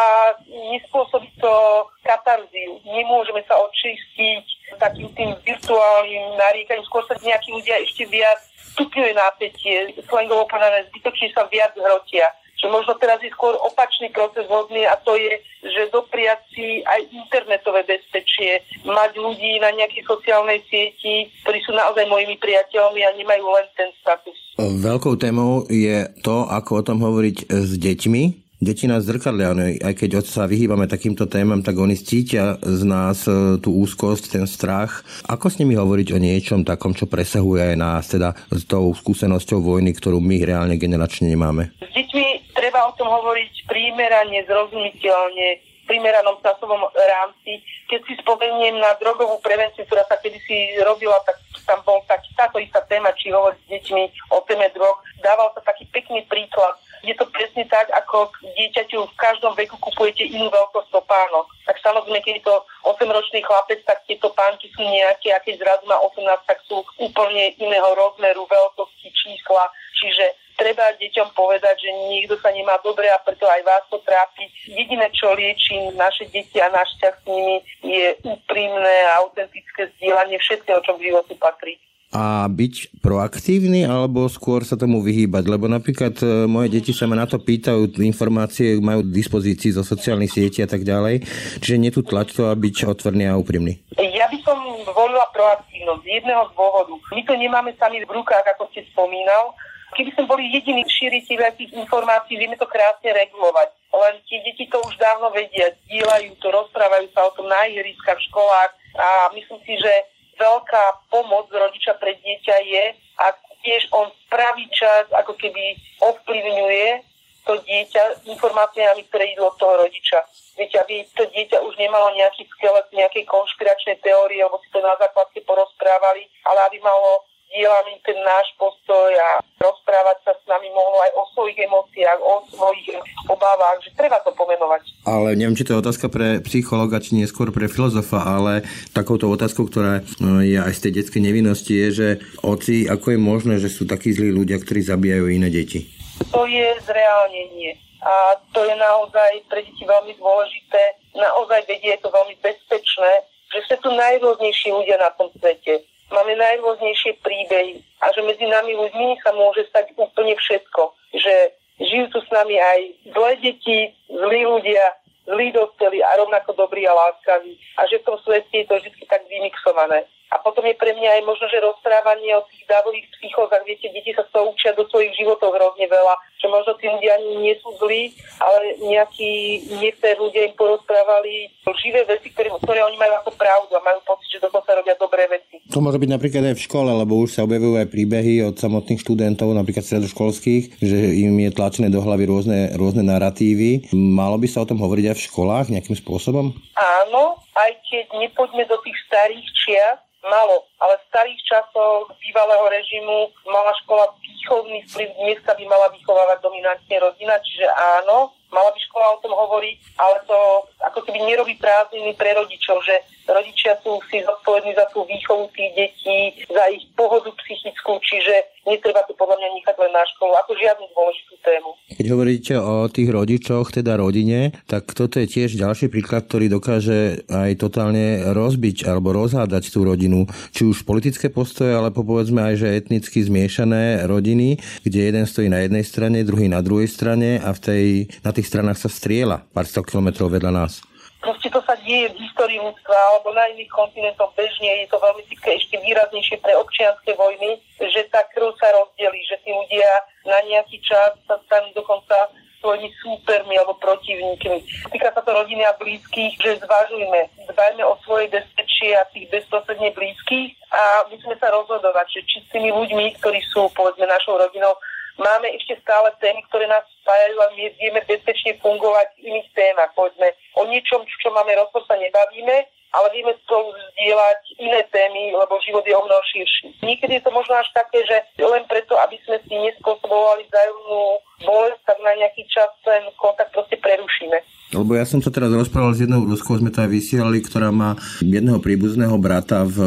nespôsobí 0.50 1.30
to 1.38 1.54
katarziu. 2.02 2.82
Nemôžeme 2.86 3.46
sa 3.46 3.58
očistiť 3.62 4.46
takým 4.80 5.10
tým 5.16 5.32
virtuálnym 5.44 6.38
naríkaním, 6.38 6.86
skôr 6.88 7.04
sa 7.10 7.16
nejakí 7.20 7.52
ľudia 7.52 7.82
ešte 7.84 8.06
viac 8.08 8.40
stupňuje 8.72 9.12
napätie, 9.14 9.78
slangovo 10.08 10.48
povedané, 10.48 10.88
zbytočne 10.92 11.28
sa 11.36 11.44
viac 11.52 11.76
hrotia. 11.76 12.32
Že 12.62 12.70
možno 12.70 12.94
teraz 13.02 13.18
je 13.26 13.34
skôr 13.34 13.58
opačný 13.58 14.14
proces 14.14 14.46
hodný 14.46 14.86
a 14.86 14.94
to 15.02 15.18
je, 15.18 15.34
že 15.66 15.90
dopriať 15.90 16.40
si 16.54 16.86
aj 16.86 17.10
internetové 17.10 17.82
bezpečie, 17.90 18.62
mať 18.86 19.18
ľudí 19.18 19.58
na 19.58 19.74
nejakej 19.74 20.06
sociálnej 20.06 20.62
sieti, 20.70 21.26
ktorí 21.42 21.58
sú 21.66 21.74
naozaj 21.74 22.06
mojimi 22.06 22.38
priateľmi 22.38 23.02
a 23.02 23.18
nemajú 23.18 23.46
len 23.50 23.66
ten 23.74 23.90
status. 23.98 24.38
Veľkou 24.62 25.18
témou 25.18 25.66
je 25.74 26.06
to, 26.22 26.46
ako 26.46 26.72
o 26.80 26.86
tom 26.86 27.02
hovoriť 27.02 27.50
s 27.50 27.72
deťmi, 27.82 28.24
Deti 28.62 28.86
nás 28.86 29.10
zrkadlia, 29.10 29.58
aj 29.82 30.06
keď 30.06 30.22
sa 30.22 30.46
vyhýbame 30.46 30.86
takýmto 30.86 31.26
témam, 31.26 31.66
tak 31.66 31.82
oni 31.82 31.98
cítia 31.98 32.62
z 32.62 32.86
nás 32.86 33.26
e, 33.26 33.58
tú 33.58 33.74
úzkosť, 33.74 34.38
ten 34.38 34.46
strach. 34.46 35.02
Ako 35.26 35.50
s 35.50 35.58
nimi 35.58 35.74
hovoriť 35.74 36.14
o 36.14 36.22
niečom 36.22 36.62
takom, 36.62 36.94
čo 36.94 37.10
presahuje 37.10 37.74
aj 37.74 37.78
nás, 37.82 38.14
teda 38.14 38.38
s 38.54 38.62
tou 38.70 38.94
skúsenosťou 38.94 39.66
vojny, 39.66 39.98
ktorú 39.98 40.22
my 40.22 40.46
reálne 40.46 40.78
generačne 40.78 41.34
nemáme? 41.34 41.74
S 41.82 41.90
deťmi 41.90 42.54
treba 42.54 42.86
o 42.86 42.94
tom 43.02 43.10
hovoriť 43.10 43.66
primerane, 43.66 44.46
zrozumiteľne, 44.46 45.48
v 45.58 45.84
primeranom 45.90 46.38
časovom 46.46 46.86
rámci. 46.94 47.66
Keď 47.90 48.00
si 48.06 48.14
spomeniem 48.22 48.78
na 48.78 48.94
drogovú 49.02 49.42
prevenciu, 49.42 49.90
ktorá 49.90 50.06
sa 50.06 50.22
kedysi 50.22 50.78
robila, 50.86 51.18
tak 51.26 51.42
tam 51.66 51.82
bol 51.82 52.06
tak, 52.06 52.22
táto 52.38 52.62
istá 52.62 52.86
téma, 52.86 53.10
či 53.18 53.34
hovoriť 53.34 53.58
s 53.58 53.70
deťmi 53.74 54.04
o 54.30 54.46
téme 54.46 54.70
drog. 54.78 55.02
Dával 55.26 55.50
sa 55.58 55.66
taký 55.66 55.90
pekný 55.90 56.22
príklad 56.30 56.78
je 57.02 57.14
to 57.18 57.26
presne 57.34 57.66
tak, 57.66 57.90
ako 57.90 58.30
dieťaťu 58.62 59.10
v 59.10 59.18
každom 59.18 59.58
veku 59.58 59.74
kupujete 59.82 60.30
inú 60.30 60.54
veľkosť 60.54 60.94
topánok. 60.94 61.50
Tak 61.66 61.82
samozrejme, 61.82 62.22
keď 62.22 62.34
je 62.38 62.46
to 62.46 62.56
8-ročný 62.86 63.42
chlapec, 63.42 63.82
tak 63.90 64.06
tie 64.06 64.22
topánky 64.22 64.70
sú 64.78 64.86
nejaké 64.86 65.34
a 65.34 65.42
keď 65.42 65.66
zrazu 65.66 65.84
má 65.90 65.98
18, 65.98 66.22
tak 66.46 66.62
sú 66.70 66.86
úplne 67.02 67.58
iného 67.58 67.90
rozmeru, 67.98 68.46
veľkosti, 68.46 69.10
čísla. 69.10 69.66
Čiže 69.98 70.26
treba 70.62 70.94
deťom 71.02 71.34
povedať, 71.34 71.76
že 71.82 71.92
niekto 72.14 72.38
sa 72.38 72.54
nemá 72.54 72.78
dobre 72.86 73.10
a 73.10 73.18
preto 73.26 73.50
aj 73.50 73.62
vás 73.66 73.84
to 73.90 73.98
trápi. 74.06 74.46
Jediné, 74.70 75.10
čo 75.10 75.34
lieči 75.34 75.90
naše 75.98 76.30
deti 76.30 76.62
a 76.62 76.70
náš 76.70 76.94
s 77.02 77.22
nimi, 77.26 77.66
je 77.82 78.14
úprimné 78.22 78.96
a 79.10 79.26
autentické 79.26 79.90
zdieľanie 79.98 80.38
všetkého, 80.38 80.86
čo 80.86 80.94
v 81.02 81.10
živote 81.10 81.34
patrí 81.42 81.82
a 82.12 82.44
byť 82.52 83.00
proaktívny 83.00 83.88
alebo 83.88 84.28
skôr 84.28 84.68
sa 84.68 84.76
tomu 84.76 85.00
vyhýbať? 85.00 85.48
Lebo 85.48 85.72
napríklad 85.72 86.20
e, 86.20 86.44
moje 86.44 86.68
deti 86.68 86.92
sa 86.92 87.08
ma 87.08 87.16
na 87.16 87.24
to 87.24 87.40
pýtajú, 87.40 87.96
informácie 88.04 88.76
majú 88.84 89.08
k 89.08 89.16
dispozícii 89.16 89.72
zo 89.72 89.88
sociálnych 89.88 90.32
sietí 90.32 90.60
a 90.60 90.68
tak 90.68 90.84
ďalej. 90.84 91.24
Čiže 91.64 92.04
tlač 92.04 92.36
to 92.36 92.52
a 92.52 92.54
byť 92.54 92.76
otvorný 92.84 93.32
a 93.32 93.40
úprimný. 93.40 93.80
Ja 93.96 94.28
by 94.28 94.38
som 94.44 94.60
volila 94.92 95.24
proaktívnosť 95.32 96.04
z 96.04 96.08
jedného 96.20 96.44
dôvodu. 96.52 96.94
My 97.16 97.22
to 97.24 97.34
nemáme 97.40 97.72
sami 97.80 98.04
v 98.04 98.12
rukách, 98.12 98.44
ako 98.56 98.68
ste 98.76 98.84
spomínal. 98.92 99.56
Keby 99.92 100.12
sme 100.16 100.24
boli 100.24 100.48
jediní 100.56 100.88
šíriteľia 100.88 101.52
tých 101.60 101.76
informácií, 101.76 102.40
vieme 102.40 102.56
to 102.56 102.68
krásne 102.68 103.12
regulovať. 103.12 103.76
Len 103.92 104.16
tie 104.24 104.40
deti 104.48 104.64
to 104.72 104.80
už 104.88 104.96
dávno 104.96 105.32
vedia, 105.36 105.68
dielajú 105.92 106.32
to, 106.40 106.48
rozprávajú 106.48 107.12
sa 107.12 107.28
o 107.28 107.36
tom 107.36 107.52
na 107.52 107.68
ihriskách, 107.68 108.16
v 108.16 108.28
školách 108.32 108.72
a 108.96 109.08
myslím 109.36 109.60
si, 109.68 109.76
že 109.84 109.94
veľká 110.42 110.84
pomoc 111.14 111.46
rodiča 111.54 112.02
pre 112.02 112.18
dieťa 112.18 112.58
je, 112.66 112.86
ak 113.22 113.38
tiež 113.62 113.94
on 113.94 114.10
pravý 114.26 114.66
čas 114.74 115.06
ako 115.14 115.38
keby 115.38 115.78
ovplyvňuje 116.02 117.06
to 117.46 117.58
dieťa 117.62 118.26
informáciami, 118.30 119.02
ktoré 119.10 119.34
idú 119.34 119.50
od 119.50 119.58
toho 119.58 119.82
rodiča. 119.82 120.22
Viete, 120.58 120.78
aby 120.78 121.06
to 121.18 121.26
dieťa 121.26 121.58
už 121.62 121.74
nemalo 121.78 122.14
nejaký 122.14 122.46
skelet 122.58 122.86
nejakej 122.94 123.26
konšpiračnej 123.26 123.98
teórie, 124.02 124.42
alebo 124.46 124.62
si 124.62 124.70
to 124.70 124.78
na 124.82 124.94
základke 124.98 125.42
porozprávali, 125.42 126.30
ale 126.46 126.60
aby 126.70 126.78
malo 126.86 127.26
dielaný 127.52 128.00
ten 128.08 128.18
náš 128.24 128.48
postoj 128.56 129.12
a 129.12 129.44
rozprávať 129.60 130.18
sa 130.24 130.34
s 130.34 130.44
nami 130.48 130.72
mohlo 130.72 130.98
aj 131.04 131.12
o 131.20 131.24
svojich 131.36 131.60
emóciách, 131.68 132.20
o 132.24 132.34
svojich 132.48 132.98
obávach, 133.28 133.78
že 133.84 133.92
treba 133.94 134.18
to 134.24 134.32
pomenovať. 134.34 134.82
Ale 135.04 135.36
neviem, 135.36 135.54
či 135.60 135.68
to 135.68 135.76
je 135.76 135.84
otázka 135.84 136.08
pre 136.08 136.40
psychologa, 136.48 137.04
či 137.04 137.20
neskôr 137.20 137.52
pre 137.52 137.68
filozofa, 137.68 138.24
ale 138.24 138.64
takouto 138.96 139.28
otázkou, 139.28 139.68
ktorá 139.68 140.02
no, 140.24 140.40
je 140.40 140.58
aj 140.58 140.74
z 140.74 140.82
tej 140.88 140.92
detskej 141.04 141.22
nevinnosti, 141.22 141.74
je, 141.76 141.88
že 141.92 142.08
oci, 142.42 142.88
ako 142.88 143.14
je 143.14 143.20
možné, 143.20 143.54
že 143.60 143.70
sú 143.70 143.84
takí 143.84 144.16
zlí 144.16 144.32
ľudia, 144.32 144.58
ktorí 144.58 144.82
zabíjajú 144.82 145.26
iné 145.30 145.52
deti? 145.52 145.92
To 146.32 146.48
je 146.48 146.68
zreálnenie. 146.88 147.76
A 148.02 148.34
to 148.50 148.66
je 148.66 148.74
naozaj 148.74 149.46
pre 149.46 149.62
deti 149.62 149.86
veľmi 149.86 150.18
dôležité. 150.18 150.98
Naozaj 151.14 151.70
vedie 151.70 151.94
je 151.94 152.02
to 152.02 152.10
veľmi 152.10 152.34
bezpečné, 152.42 153.12
že 153.54 153.60
sú 153.70 153.76
tu 153.78 153.90
najrôznejší 153.94 154.74
ľudia 154.74 154.98
na 154.98 155.14
tom 155.14 155.30
svete 155.38 155.86
máme 156.12 156.36
najrôznejšie 156.36 157.24
príbehy 157.24 157.82
a 158.04 158.12
že 158.12 158.22
medzi 158.22 158.46
nami 158.46 158.76
ľuďmi 158.76 159.20
sa 159.24 159.32
môže 159.34 159.66
stať 159.72 159.96
úplne 159.98 160.36
všetko. 160.36 160.82
Že 161.16 161.34
žijú 161.82 162.06
tu 162.14 162.20
s 162.22 162.30
nami 162.30 162.56
aj 162.60 162.80
zlé 163.16 163.32
deti, 163.42 163.80
zlí 164.12 164.42
ľudia, 164.46 164.86
zlí 165.26 165.52
dospelí 165.56 166.04
a 166.04 166.20
rovnako 166.20 166.54
dobrí 166.54 166.86
a 166.88 166.94
láskaví. 166.94 167.58
A 167.80 167.88
že 167.88 168.00
v 168.02 168.06
tom 168.08 168.18
svete 168.22 168.52
je 168.52 168.68
to 168.68 168.76
vždy 168.78 168.92
tak 169.08 169.24
vymixované. 169.30 170.06
A 170.32 170.40
potom 170.40 170.64
je 170.64 170.72
pre 170.80 170.96
mňa 170.96 171.20
aj 171.20 171.24
možno, 171.28 171.44
že 171.52 171.60
rozprávanie 171.60 172.32
o 172.40 172.48
tých 172.48 172.64
dávových 172.64 173.04
psychózach, 173.20 173.68
viete, 173.68 173.92
deti 173.92 174.16
sa 174.16 174.24
toho 174.32 174.56
učia 174.56 174.72
do 174.72 174.88
svojich 174.88 175.12
životov 175.20 175.52
hrozne 175.52 175.92
veľa, 175.92 176.16
že 176.40 176.48
možno 176.48 176.72
tí 176.80 176.88
ľudia 176.88 177.20
ani 177.20 177.52
nie 177.52 177.56
sú 177.60 177.76
zlí, 177.76 178.16
ale 178.40 178.80
nejakí 178.80 179.60
niektorí 179.84 180.16
ľudia 180.16 180.48
im 180.48 180.56
porozprávali 180.56 181.52
živé 181.84 182.08
veci, 182.08 182.32
ktoré, 182.32 182.48
ktoré 182.64 182.80
oni 182.80 182.96
majú 182.96 183.14
ako 183.20 183.32
pravdu 183.36 183.76
a 183.76 183.84
majú 183.84 184.00
pocit, 184.08 184.40
že 184.40 184.44
dokonca 184.48 184.72
robia 184.72 184.96
dobré 184.96 185.28
veci. 185.28 185.51
To 185.72 185.80
môže 185.80 186.04
byť 186.04 186.12
napríklad 186.12 186.44
aj 186.52 186.56
v 186.60 186.66
škole, 186.68 186.92
lebo 186.92 187.24
už 187.24 187.40
sa 187.40 187.48
objavujú 187.48 187.80
aj 187.80 187.88
príbehy 187.88 188.44
od 188.44 188.60
samotných 188.60 189.00
študentov, 189.00 189.56
napríklad 189.56 189.88
stredoškolských, 189.88 190.84
že 190.84 190.98
im 191.16 191.40
je 191.40 191.56
tlačené 191.56 191.88
do 191.88 192.04
hlavy 192.04 192.28
rôzne, 192.28 192.76
rôzne 192.76 193.08
narratívy. 193.08 193.88
Malo 193.96 194.36
by 194.36 194.48
sa 194.52 194.64
o 194.64 194.68
tom 194.68 194.84
hovoriť 194.84 195.06
aj 195.08 195.16
v 195.16 195.26
školách 195.32 195.72
nejakým 195.72 195.96
spôsobom? 195.96 196.52
Áno, 196.76 197.40
aj 197.56 197.72
keď 197.88 198.06
nepoďme 198.20 198.68
do 198.68 198.76
tých 198.84 199.00
starých 199.08 199.48
čias, 199.64 200.00
malo, 200.28 200.70
ale 200.78 201.02
v 201.02 201.08
starých 201.10 201.42
časoch 201.50 202.14
bývalého 202.22 202.66
režimu 202.70 203.34
mala 203.50 203.74
škola 203.82 204.06
výchovný 204.22 204.86
vplyv, 204.90 205.10
dneska 205.18 205.52
by 205.58 205.64
mala 205.66 205.90
vychovávať 205.90 206.38
dominantne 206.46 206.98
rodina, 207.02 207.42
čiže 207.42 207.66
áno, 208.02 208.30
mala 208.54 208.70
by 208.70 208.80
škola 208.86 209.08
o 209.18 209.22
tom 209.26 209.34
hovoriť, 209.34 209.78
ale 209.98 210.18
to 210.30 210.40
ako 210.82 211.06
keby 211.06 211.20
nerobí 211.22 211.56
prázdniny 211.62 212.14
pre 212.18 212.34
rodičov, 212.34 212.82
že 212.82 212.96
rodičia 213.30 213.78
sú 213.86 214.02
si 214.10 214.22
zodpovední 214.26 214.74
za 214.74 214.86
tú 214.90 215.06
výchovu 215.06 215.50
tých 215.54 215.72
detí, 215.78 216.20
za 216.50 216.66
ich 216.74 216.84
pohodu 216.98 217.30
psychickú, 217.46 218.02
čiže 218.02 218.61
netreba 218.66 219.02
to 219.06 219.14
podľa 219.18 219.38
mňa 219.42 219.50
nechať 219.58 219.76
len 219.82 219.92
na 219.94 220.04
školu, 220.16 220.34
ako 220.38 220.52
žiadnu 220.58 220.86
dôležitú 220.94 221.34
tému. 221.42 221.70
Keď 221.98 222.06
hovoríte 222.12 222.54
o 222.58 222.76
tých 222.88 223.10
rodičoch, 223.10 223.74
teda 223.74 223.98
rodine, 223.98 224.54
tak 224.70 224.90
toto 224.94 225.18
je 225.18 225.28
tiež 225.28 225.58
ďalší 225.58 225.90
príklad, 225.90 226.30
ktorý 226.30 226.52
dokáže 226.52 227.26
aj 227.30 227.52
totálne 227.58 228.32
rozbiť 228.32 228.86
alebo 228.86 229.14
rozhádať 229.16 229.74
tú 229.74 229.86
rodinu. 229.86 230.30
Či 230.54 230.70
už 230.70 230.86
politické 230.86 231.34
postoje, 231.34 231.74
ale 231.74 231.90
povedzme 231.94 232.42
aj, 232.42 232.56
že 232.62 232.78
etnicky 232.78 233.22
zmiešané 233.26 234.06
rodiny, 234.06 234.62
kde 234.86 235.00
jeden 235.00 235.26
stojí 235.26 235.50
na 235.50 235.64
jednej 235.66 235.86
strane, 235.86 236.26
druhý 236.26 236.48
na 236.50 236.62
druhej 236.62 236.90
strane 236.90 237.42
a 237.42 237.50
v 237.54 237.60
tej, 237.60 237.86
na 238.22 238.32
tých 238.34 238.50
stranách 238.50 238.78
sa 238.78 238.90
striela 238.90 239.44
pár 239.54 239.66
sto 239.66 239.82
kilometrov 239.82 240.32
vedľa 240.32 240.52
nás. 240.54 240.91
Proste 241.22 241.54
to 241.54 241.62
sa 241.62 241.78
deje 241.86 242.10
v 242.10 242.22
histórii 242.26 242.58
ľudstva 242.58 242.98
alebo 243.14 243.30
na 243.38 243.46
iných 243.54 243.70
kontinentoch 243.70 244.34
bežne. 244.34 244.82
Je 244.82 244.90
to 244.90 244.98
veľmi 244.98 245.22
ešte 245.30 245.78
výraznejšie 245.78 246.42
pre 246.42 246.58
občianske 246.58 247.14
vojny, 247.14 247.62
že 247.78 248.10
tá 248.10 248.26
krv 248.34 248.50
sa 248.58 248.74
rozdelí, 248.74 249.22
že 249.30 249.38
tí 249.46 249.54
ľudia 249.54 249.86
na 250.26 250.42
nejaký 250.50 250.82
čas 250.82 251.14
sa 251.30 251.38
stanú 251.46 251.70
dokonca 251.78 252.26
svojimi 252.62 252.90
súpermi 253.02 253.58
alebo 253.58 253.74
protivníkmi. 253.82 254.58
Týka 254.94 255.10
sa 255.14 255.22
to 255.26 255.34
rodiny 255.34 255.66
a 255.66 255.78
blízkych, 255.82 256.38
že 256.38 256.62
zvažujme, 256.62 257.22
dbajme 257.50 257.84
o 257.86 257.98
svoje 258.06 258.30
bezpečie 258.30 258.94
a 258.94 259.06
tých 259.10 259.30
bezprostredne 259.34 259.90
blízkych 259.98 260.54
a 260.70 261.10
musíme 261.10 261.38
sa 261.42 261.50
rozhodovať, 261.50 262.06
že 262.14 262.22
či 262.30 262.38
s 262.46 262.48
tými 262.54 262.70
ľuďmi, 262.70 263.18
ktorí 263.18 263.42
sú 263.50 263.66
povedzme 263.74 264.06
našou 264.06 264.38
rodinou, 264.38 264.78
máme 265.18 265.50
ešte 265.58 265.82
stále 265.82 266.14
témy, 266.22 266.46
ktoré 266.48 266.70
nás 266.70 266.86
spájajú 267.02 267.38
a 267.42 267.48
my 267.58 267.64
vieme 267.82 268.02
bezpečne 268.06 268.54
fungovať 268.62 269.08
v 269.18 269.34
iných 269.34 269.50
témach. 269.58 269.92
Povedzme, 269.98 270.30
o 270.62 270.70
niečom, 270.70 271.02
čo 271.10 271.34
máme 271.34 271.58
rozpor 271.58 271.82
sa 271.90 271.98
nebavíme, 271.98 272.70
ale 272.92 273.08
vieme 273.16 273.32
spolu 273.48 273.72
zdieľať 273.72 274.40
iné 274.60 274.82
témy, 274.92 275.32
lebo 275.32 275.64
život 275.64 275.86
je 275.88 275.96
o 275.96 276.04
mnoho 276.04 276.24
širší. 276.28 276.76
Niekedy 276.84 277.20
je 277.20 277.24
to 277.24 277.32
možno 277.32 277.56
až 277.56 277.72
také, 277.72 278.04
že 278.04 278.18
len 278.44 278.68
preto, 278.68 279.00
aby 279.00 279.16
sme 279.24 279.40
si 279.48 279.56
nespôsobovali 279.56 280.44
vzájomnú 280.52 281.02
bolesť, 281.48 281.82
tak 281.88 281.98
na 282.04 282.12
nejaký 282.20 282.44
čas 282.52 282.68
ten 282.84 283.08
kontakt 283.16 283.56
proste 283.56 283.80
prerušíme. 283.80 284.38
Lebo 284.76 284.92
ja 284.96 285.08
som 285.08 285.24
sa 285.24 285.32
teraz 285.32 285.52
rozprával 285.52 285.96
s 285.96 286.04
jednou 286.04 286.24
Ruskou, 286.28 286.56
sme 286.60 286.72
to 286.72 286.84
aj 286.84 286.92
vysielali, 286.92 287.44
ktorá 287.44 287.72
má 287.72 287.96
jedného 288.24 288.60
príbuzného 288.60 289.16
brata 289.20 289.68
v 289.68 289.80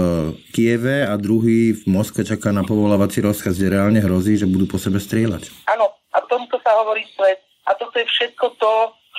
Kieve 0.52 1.04
a 1.04 1.16
druhý 1.20 1.76
v 1.76 1.82
Moskve 1.88 2.24
čaká 2.24 2.52
na 2.52 2.64
povolávací 2.64 3.20
rozkaz, 3.24 3.56
kde 3.56 3.80
reálne 3.80 4.00
hrozí, 4.00 4.36
že 4.40 4.48
budú 4.48 4.64
po 4.68 4.80
sebe 4.80 5.00
strieľať. 5.00 5.52
Áno, 5.68 5.92
a 6.12 6.18
tomuto 6.24 6.56
sa 6.60 6.72
hovorí 6.80 7.04
svet. 7.16 7.40
A 7.64 7.72
toto 7.80 7.96
je 7.96 8.04
všetko 8.04 8.60
to, 8.60 8.72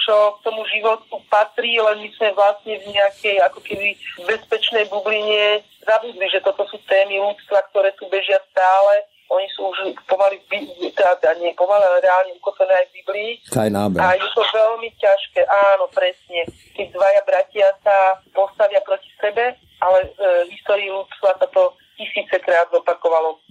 čo 0.05 0.37
k 0.37 0.43
tomu 0.45 0.61
životu 0.69 1.17
patrí, 1.35 1.75
len 1.75 1.99
my 1.99 2.09
sme 2.15 2.31
vlastne 2.31 2.79
v 2.79 2.95
nejakej 2.95 3.43
ako 3.43 3.59
keby 3.59 3.99
bezpečnej 4.23 4.87
bubline 4.87 5.59
zabudli, 5.83 6.31
že 6.31 6.39
toto 6.39 6.63
sú 6.71 6.79
témy 6.87 7.19
ľudstva, 7.19 7.59
ktoré 7.75 7.91
tu 7.99 8.07
bežia 8.07 8.39
stále 8.55 9.03
oni 9.25 9.47
sú 9.57 9.73
už 9.73 9.97
pomaly, 10.05 10.37
teda 10.93 11.33
nie 11.41 11.49
pomaly, 11.57 11.81
ale 11.81 12.05
reálne 12.05 12.37
ukotvené 12.37 12.73
aj 12.77 12.85
v 12.89 12.95
Biblii. 13.01 13.31
A 13.97 14.13
je 14.13 14.27
to 14.37 14.43
veľmi 14.53 14.89
ťažké, 15.01 15.41
áno, 15.49 15.89
presne. 15.89 16.45
Keď 16.77 16.93
dvaja 16.93 17.21
bratia 17.25 17.67
sa 17.81 18.21
postavia 18.37 18.85
proti 18.85 19.09
sebe, 19.17 19.57
ale 19.81 19.97
e, 20.05 20.09
v 20.45 20.49
histórii 20.53 20.93
ľudstva 20.93 21.41
sa 21.41 21.47
to 21.49 21.73
tisícekrát 21.97 22.69
zopakovalo, 22.69 23.41
bohužiaľ. 23.41 23.44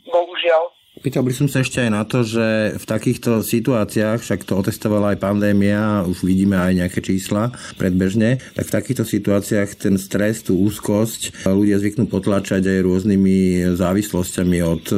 Pýtal 1.05 1.21
by 1.21 1.37
som 1.37 1.53
sa 1.53 1.61
ešte 1.61 1.85
aj 1.85 1.91
na 1.93 2.01
to, 2.09 2.25
že 2.25 2.81
v 2.81 2.85
takýchto 2.89 3.45
situáciách, 3.45 4.25
však 4.25 4.49
to 4.49 4.57
otestovala 4.57 5.13
aj 5.13 5.21
pandémia, 5.21 6.01
už 6.01 6.25
vidíme 6.25 6.57
aj 6.57 6.81
nejaké 6.81 7.05
čísla 7.05 7.53
predbežne, 7.77 8.41
tak 8.57 8.73
v 8.73 8.75
takýchto 8.81 9.05
situáciách 9.05 9.69
ten 9.77 10.01
stres, 10.01 10.41
tú 10.41 10.57
úzkosť 10.65 11.45
ľudia 11.45 11.77
zvyknú 11.77 12.09
potlačať 12.09 12.65
aj 12.65 12.89
rôznymi 12.89 13.69
závislosťami 13.77 14.59
od 14.65 14.85
e, 14.89 14.97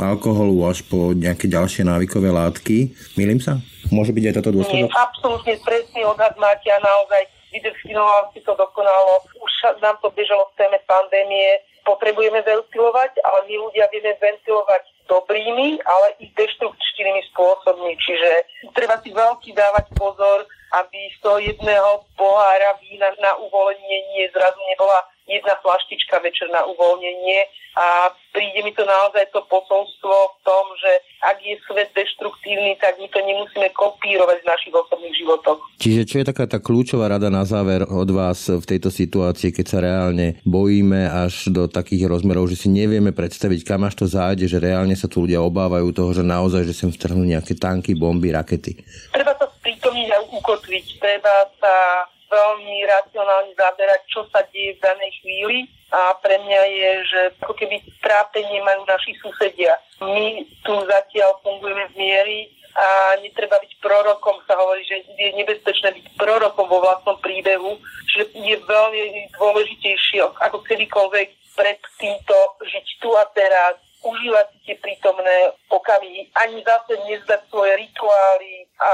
alkoholu 0.00 0.64
až 0.64 0.88
po 0.88 1.12
nejaké 1.12 1.52
ďalšie 1.52 1.84
návykové 1.84 2.32
látky. 2.32 2.96
Milím 3.20 3.44
sa? 3.44 3.60
Môže 3.92 4.16
byť 4.16 4.24
aj 4.24 4.34
toto 4.40 4.56
dôsledok? 4.56 4.88
Nie, 4.88 4.96
absolútne 5.04 5.52
presný 5.60 6.00
odhad 6.08 6.32
máte 6.40 6.72
a 6.72 6.80
naozaj 6.80 7.28
vydefinoval 7.52 8.32
si 8.32 8.40
to 8.40 8.56
dokonalo. 8.56 9.20
Už 9.36 9.52
nám 9.84 10.00
to 10.00 10.08
bežalo 10.16 10.48
v 10.48 10.64
téme 10.64 10.80
pandémie. 10.88 11.60
Potrebujeme 11.84 12.40
ventilovať, 12.40 13.20
ale 13.20 13.38
my 13.52 13.54
ľudia 13.68 13.84
vieme 13.92 14.16
ventilovať 14.16 14.99
dobrými, 15.10 15.82
ale 15.82 16.06
i 16.22 16.30
deštruktívnymi 16.30 17.22
spôsobmi. 17.34 17.98
Čiže 17.98 18.30
treba 18.78 19.02
si 19.02 19.10
veľký 19.10 19.50
dávať 19.50 19.90
pozor, 19.98 20.46
aby 20.70 21.00
z 21.10 21.18
toho 21.18 21.38
jedného 21.42 22.06
pohára 22.14 22.78
vína 22.78 23.10
na 23.18 23.34
uvoľnenie 23.42 24.30
zrazu 24.30 24.60
nebola 24.70 25.02
jedna 25.30 25.54
flaštička 25.62 26.18
večer 26.18 26.50
na 26.50 26.66
uvoľnenie 26.66 27.40
a 27.78 28.10
príde 28.34 28.66
mi 28.66 28.74
to 28.74 28.82
naozaj 28.82 29.30
to 29.30 29.46
posolstvo 29.46 30.10
v 30.10 30.36
tom, 30.42 30.64
že 30.74 30.92
ak 31.22 31.38
je 31.38 31.54
svet 31.70 31.94
deštruktívny, 31.94 32.74
tak 32.82 32.98
my 32.98 33.06
to 33.06 33.22
nemusíme 33.22 33.70
kopírovať 33.78 34.42
v 34.42 34.50
našich 34.50 34.74
osobných 34.74 35.14
životoch. 35.14 35.58
Čiže 35.78 36.02
čo 36.02 36.16
je 36.18 36.28
taká 36.28 36.50
tá 36.50 36.58
kľúčová 36.58 37.06
rada 37.06 37.30
na 37.30 37.46
záver 37.46 37.86
od 37.86 38.10
vás 38.10 38.50
v 38.50 38.64
tejto 38.66 38.90
situácii, 38.90 39.54
keď 39.54 39.66
sa 39.70 39.78
reálne 39.78 40.42
bojíme 40.42 41.06
až 41.06 41.46
do 41.54 41.70
takých 41.70 42.10
rozmerov, 42.10 42.50
že 42.50 42.58
si 42.58 42.68
nevieme 42.68 43.14
predstaviť, 43.14 43.62
kam 43.62 43.86
až 43.86 44.02
to 44.02 44.06
zájde, 44.10 44.50
že 44.50 44.58
reálne 44.58 44.98
sa 44.98 45.06
tu 45.06 45.22
ľudia 45.22 45.38
obávajú 45.38 45.94
toho, 45.94 46.10
že 46.10 46.26
naozaj, 46.26 46.66
že 46.66 46.74
sem 46.74 46.90
vtrhnú 46.90 47.22
nejaké 47.22 47.54
tanky, 47.54 47.94
bomby, 47.94 48.34
rakety? 48.34 48.82
Treba 49.14 49.30
sa 49.38 49.46
sprítomniť 49.46 50.08
a 50.10 50.18
ukotviť. 50.26 50.84
Treba 50.98 51.34
sa 51.62 51.74
veľmi 52.30 52.86
racionálne 52.86 53.52
zaberať, 53.58 54.00
čo 54.06 54.24
sa 54.30 54.46
deje 54.54 54.78
v 54.78 54.82
danej 54.82 55.12
chvíli 55.20 55.58
a 55.90 56.14
pre 56.22 56.38
mňa 56.38 56.62
je, 56.70 56.90
že 57.10 57.20
ako 57.42 57.54
keby 57.58 57.82
trápenie 57.98 58.62
majú 58.62 58.86
naši 58.86 59.18
susedia. 59.18 59.74
My 59.98 60.46
tu 60.62 60.72
zatiaľ 60.86 61.42
fungujeme 61.42 61.90
v 61.90 61.98
miery 61.98 62.38
a 62.78 63.18
netreba 63.18 63.58
byť 63.58 63.82
prorokom, 63.82 64.38
sa 64.46 64.54
hovorí, 64.54 64.86
že 64.86 65.02
je 65.18 65.34
nebezpečné 65.34 65.90
byť 65.90 66.06
prorokom 66.14 66.70
vo 66.70 66.78
vlastnom 66.78 67.18
príbehu, 67.18 67.74
že 68.14 68.30
je 68.30 68.56
veľmi 68.62 69.34
dôležitejšie 69.34 70.22
ako 70.22 70.62
kedykoľvek 70.62 71.28
pred 71.58 71.78
týmto 71.98 72.36
žiť 72.62 72.86
tu 73.02 73.10
a 73.18 73.26
teraz, 73.34 73.74
užívať 74.00 74.46
si 74.54 74.58
tie 74.64 74.76
prítomné 74.80 75.52
okamihy, 75.68 76.32
ani 76.40 76.64
zase 76.64 76.96
nezdať 77.04 77.40
svoje 77.52 77.76
rituály 77.76 78.59
a 78.80 78.90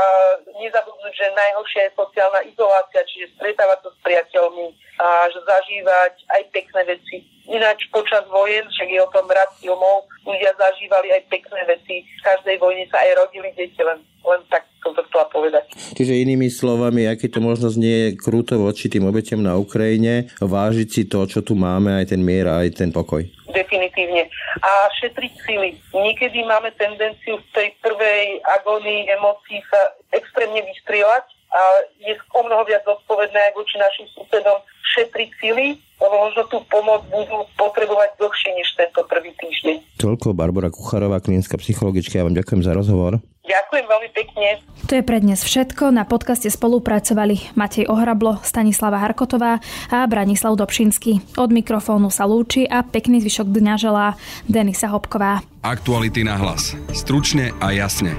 nezabudnúť, 0.59 1.15
že 1.15 1.39
najhoršia 1.39 1.83
je 1.87 1.99
sociálna 1.99 2.41
izolácia, 2.43 3.07
čiže 3.07 3.39
stretávať 3.39 3.79
sa 3.87 3.91
s 3.95 3.99
priateľmi 4.03 4.67
a 4.99 5.31
zažívať 5.31 6.15
aj 6.27 6.43
pekné 6.51 6.83
veci. 6.91 7.17
Ináč 7.47 7.87
počas 7.95 8.27
vojen, 8.27 8.67
však 8.67 8.89
je 8.91 8.99
o 8.99 9.13
tom 9.15 9.31
rad 9.31 9.47
filmov, 9.63 10.11
ľudia 10.27 10.51
zažívali 10.59 11.15
aj 11.15 11.31
pekné 11.31 11.63
veci. 11.71 12.03
V 12.03 12.23
každej 12.27 12.59
vojne 12.59 12.83
sa 12.91 12.99
aj 13.07 13.15
rodili 13.15 13.55
deti, 13.55 13.79
len, 13.79 14.03
len 14.27 14.43
tak 14.51 14.67
som 14.83 14.91
to 14.99 15.07
chcela 15.07 15.31
povedať. 15.31 15.63
Čiže 15.95 16.27
inými 16.27 16.51
slovami, 16.51 17.07
aký 17.07 17.31
to 17.31 17.39
možno 17.39 17.71
znie 17.71 18.19
krúto 18.19 18.59
voči 18.59 18.91
tým 18.91 19.07
obetiam 19.07 19.39
na 19.39 19.55
Ukrajine, 19.55 20.35
vážiť 20.43 20.89
si 20.91 21.03
to, 21.07 21.23
čo 21.31 21.47
tu 21.47 21.55
máme, 21.55 21.95
aj 21.95 22.11
ten 22.11 22.19
mier, 22.27 22.51
aj 22.51 22.83
ten 22.83 22.91
pokoj 22.91 23.23
definitívne. 23.57 24.29
A 24.61 24.71
šetriť 25.01 25.33
sily. 25.45 25.71
Niekedy 25.93 26.45
máme 26.49 26.73
tendenciu 26.81 27.37
v 27.37 27.49
tej 27.53 27.69
prvej 27.85 28.41
agónii 28.61 29.11
emócií 29.13 29.61
sa 29.69 29.81
extrémne 30.17 30.65
vystrieľať 30.65 31.25
a 31.53 31.63
je 32.03 32.15
o 32.35 32.41
mnoho 32.43 32.67
viac 32.67 32.83
zodpovedné 32.83 33.39
aj 33.39 33.53
voči 33.55 33.77
našim 33.79 34.07
susedom 34.13 34.59
šetriť 34.97 35.31
sily, 35.39 35.67
lebo 36.01 36.15
možno 36.29 36.43
tú 36.51 36.59
pomoc 36.69 37.05
budú 37.09 37.47
potrebovať 37.57 38.17
dlhšie 38.19 38.51
než 38.57 38.69
tento 38.75 39.01
prvý 39.07 39.31
týždeň. 39.39 40.01
Toľko 40.01 40.37
Barbara 40.37 40.73
Kucharová, 40.73 41.23
klinická 41.23 41.57
psychologička. 41.61 42.21
Ja 42.21 42.27
vám 42.27 42.37
ďakujem 42.37 42.63
za 42.65 42.73
rozhovor. 42.75 43.21
Ďakujem 43.47 43.87
veľmi 43.87 44.11
pekne. 44.11 44.49
To 44.87 44.93
je 44.99 45.03
pre 45.07 45.19
dnes 45.23 45.39
všetko. 45.39 45.95
Na 45.95 46.03
podcaste 46.03 46.51
spolupracovali 46.51 47.55
Matej 47.55 47.87
Ohrablo, 47.87 48.43
Stanislava 48.43 48.99
Harkotová 48.99 49.63
a 49.91 50.07
Branislav 50.07 50.59
Dobšinský. 50.59 51.39
Od 51.39 51.51
mikrofónu 51.51 52.11
sa 52.11 52.27
lúči 52.27 52.67
a 52.67 52.83
pekný 52.83 53.23
zvyšok 53.23 53.51
dňa 53.51 53.75
želá 53.79 54.07
Denisa 54.47 54.91
Hopková. 54.91 55.43
Aktuality 55.63 56.23
na 56.27 56.39
hlas. 56.39 56.75
Stručne 56.95 57.55
a 57.63 57.75
jasne. 57.75 58.15